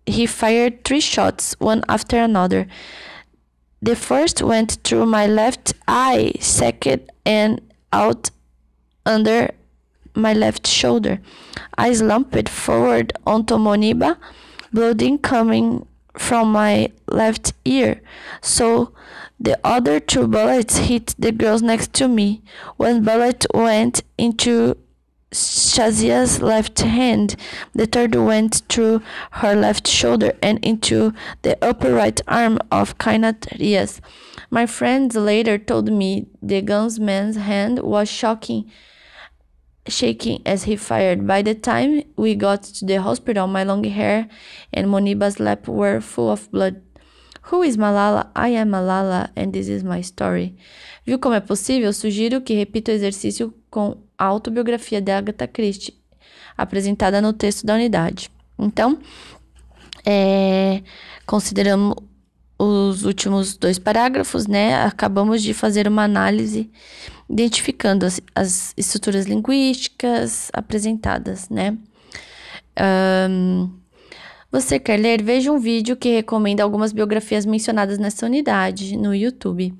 he 0.04 0.26
fired 0.26 0.80
three 0.82 1.00
shots, 1.00 1.54
one 1.60 1.80
after 1.86 2.18
another. 2.20 2.66
The 3.80 3.94
first 3.94 4.42
went 4.42 4.80
through 4.82 5.06
my 5.06 5.28
left 5.28 5.74
eye, 5.86 6.32
second 6.40 7.02
and 7.24 7.60
out 7.92 8.30
under 9.06 9.54
my 10.16 10.34
left 10.34 10.66
shoulder. 10.66 11.20
I 11.76 11.92
slumped 11.94 12.48
forward 12.48 13.12
onto 13.24 13.56
Moniba, 13.56 14.16
blood 14.72 15.02
coming 15.22 15.86
from 16.16 16.52
my 16.52 16.90
left 17.06 17.52
ear. 17.64 18.00
So 18.40 18.92
the 19.40 19.58
other 19.64 20.00
two 20.00 20.26
bullets 20.26 20.78
hit 20.78 21.14
the 21.18 21.32
girls 21.32 21.62
next 21.62 21.92
to 21.94 22.08
me. 22.08 22.42
One 22.76 23.04
bullet 23.04 23.46
went 23.54 24.02
into 24.16 24.76
Shazia's 25.30 26.40
left 26.40 26.80
hand. 26.80 27.36
The 27.74 27.86
third 27.86 28.14
went 28.14 28.62
through 28.68 29.02
her 29.32 29.54
left 29.54 29.86
shoulder 29.86 30.32
and 30.42 30.58
into 30.64 31.12
the 31.42 31.62
upper 31.62 31.92
right 31.92 32.20
arm 32.26 32.58
of 32.72 32.98
Kainat 32.98 33.58
Rias. 33.60 34.00
My 34.50 34.64
friends 34.64 35.14
later 35.14 35.58
told 35.58 35.92
me 35.92 36.26
the 36.40 36.62
gunsman's 36.62 37.36
hand 37.36 37.80
was 37.80 38.08
shocking, 38.08 38.70
shaking 39.88 40.42
as 40.46 40.64
he 40.64 40.76
fired. 40.76 41.26
By 41.26 41.42
the 41.42 41.54
time 41.54 42.04
we 42.16 42.34
got 42.34 42.62
to 42.62 42.86
the 42.86 42.96
hospital, 42.96 43.46
my 43.46 43.64
long 43.64 43.84
hair 43.84 44.28
and 44.72 44.88
Moniba's 44.88 45.38
lap 45.40 45.68
were 45.68 46.00
full 46.00 46.30
of 46.30 46.50
blood. 46.50 46.80
Who 47.50 47.62
is 47.62 47.76
Malala? 47.76 48.30
I 48.36 48.48
am 48.50 48.70
Malala 48.70 49.30
and 49.36 49.52
this 49.52 49.68
is 49.68 49.82
my 49.82 50.02
story. 50.02 50.54
Viu 51.06 51.18
como 51.18 51.34
é 51.34 51.40
possível? 51.40 51.92
Sugiro 51.92 52.42
que 52.42 52.54
repita 52.54 52.92
o 52.92 52.94
exercício 52.94 53.54
com 53.70 53.96
a 54.18 54.24
autobiografia 54.24 55.00
de 55.00 55.10
Agatha 55.10 55.46
Christie, 55.46 55.94
apresentada 56.56 57.22
no 57.22 57.32
texto 57.32 57.64
da 57.64 57.74
unidade. 57.74 58.30
Então, 58.58 58.98
é, 60.04 60.82
consideramos 61.24 61.96
os 62.58 63.04
últimos 63.04 63.56
dois 63.56 63.78
parágrafos, 63.78 64.46
né, 64.46 64.74
acabamos 64.84 65.42
de 65.42 65.54
fazer 65.54 65.86
uma 65.86 66.02
análise 66.02 66.70
identificando 67.28 68.06
as, 68.06 68.20
as 68.34 68.74
estruturas 68.76 69.26
linguísticas 69.26 70.50
apresentadas, 70.52 71.48
né. 71.48 71.76
Um, 73.28 73.70
você 74.50 74.78
quer 74.78 74.98
ler? 74.98 75.22
Veja 75.22 75.52
um 75.52 75.58
vídeo 75.58 75.94
que 75.96 76.08
recomenda 76.14 76.62
algumas 76.62 76.92
biografias 76.92 77.44
mencionadas 77.44 77.98
nessa 77.98 78.24
unidade 78.24 78.96
no 78.96 79.14
YouTube. 79.14 79.74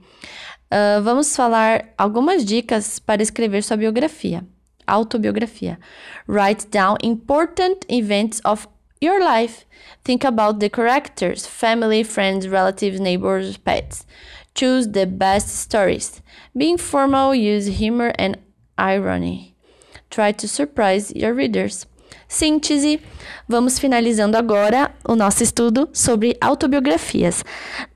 Uh, 0.71 1.03
vamos 1.03 1.35
falar 1.35 1.87
algumas 1.97 2.45
dicas 2.45 2.99
para 2.99 3.23
escrever 3.23 3.63
sua 3.63 3.79
biografia, 3.79 4.45
autobiografia. 4.87 5.79
Write 6.29 6.67
down 6.67 6.99
important 7.03 7.87
events 7.89 8.43
of 8.45 8.69
your 9.01 9.21
life. 9.21 9.65
Think 10.05 10.27
about 10.27 10.59
the 10.61 10.69
characters, 10.69 11.47
family, 11.47 12.05
friends, 12.05 12.47
relatives, 12.47 13.01
neighbors, 13.01 13.57
pets. 13.57 14.07
Choose 14.59 14.89
the 14.89 15.07
best 15.07 15.51
stories. 15.51 16.21
Being 16.53 16.79
formal, 16.79 17.33
use 17.33 17.79
humor 17.79 18.13
and 18.19 18.37
irony. 18.77 19.55
Try 20.11 20.33
to 20.33 20.49
surprise 20.49 21.13
your 21.15 21.33
readers. 21.33 21.87
Síntese. 22.29 23.01
Vamos 23.49 23.79
finalizando 23.79 24.37
agora 24.37 24.91
o 25.07 25.15
nosso 25.15 25.45
estudo 25.45 25.89
sobre 25.93 26.37
autobiografias. 26.41 27.45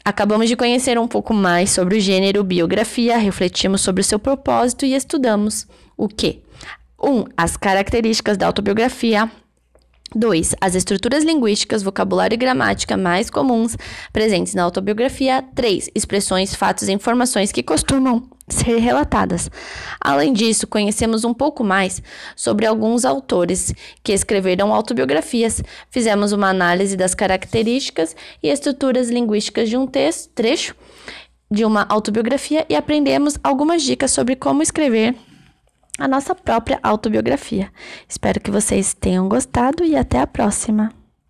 Acabamos 0.05 0.49
de 0.49 0.55
conhecer 0.55 0.97
um 1.01 1.09
pouco 1.09 1.35
mais 1.35 1.73
sobre 1.73 1.97
o 1.97 2.01
gênero 2.01 2.45
biografia, 2.45 3.19
refletimos 3.19 3.81
sobre 3.81 4.03
o 4.03 4.05
seu 4.05 4.21
propósito 4.21 4.87
e 4.87 4.95
estudamos 4.95 5.67
o 5.97 6.07
que? 6.07 6.45
1. 7.03 7.11
Um, 7.11 7.25
as 7.37 7.57
características 7.57 8.37
da 8.37 8.47
autobiografia. 8.47 9.29
2. 10.15 10.55
As 10.61 10.75
estruturas 10.75 11.25
linguísticas, 11.25 11.83
vocabulário 11.83 12.35
e 12.35 12.39
gramática 12.39 12.97
mais 12.97 13.31
comuns 13.31 13.77
presentes 14.13 14.55
na 14.55 14.63
autobiografia. 14.63 15.45
3. 15.55 15.91
Expressões, 15.95 16.55
fatos 16.55 16.89
e 16.89 16.93
informações 16.93 17.53
que 17.53 17.63
costumam 17.63 18.29
ser 18.49 18.79
relatadas. 18.79 19.51
Além 20.01 20.33
disso, 20.33 20.67
conhecemos 20.67 21.25
um 21.25 21.33
pouco 21.33 21.65
mais 21.65 22.03
sobre 22.37 22.67
alguns 22.67 23.05
autores 23.05 23.75
que 24.03 24.13
escreveram 24.13 24.75
autobiografias, 24.75 25.63
fizemos 25.91 26.33
uma 26.33 26.49
análise 26.49 26.97
das 26.97 27.15
características 27.15 28.15
e 28.43 28.49
estruturas 28.49 29.09
linguísticas 29.09 29.69
de 29.69 29.77
um 29.77 29.87
texto, 29.87 30.31
trecho 30.35 30.75
de 31.51 31.65
uma 31.65 31.87
autobiografia 31.89 32.65
e 32.69 32.75
aprendemos 32.75 33.39
algumas 33.43 33.83
dicas 33.83 34.11
sobre 34.11 34.35
como 34.35 34.63
escrever 34.63 35.15
a 36.03 36.09
nossa 36.09 36.35
própria 36.35 36.81
autobiografia. 36.83 37.71
Espero 38.09 38.41
que 38.41 38.51
vocês 38.51 38.93
tenham 38.93 39.29
gostado 39.29 39.85
e 39.85 39.95
até 39.95 40.19
a 40.19 40.27
próxima! 40.27 41.02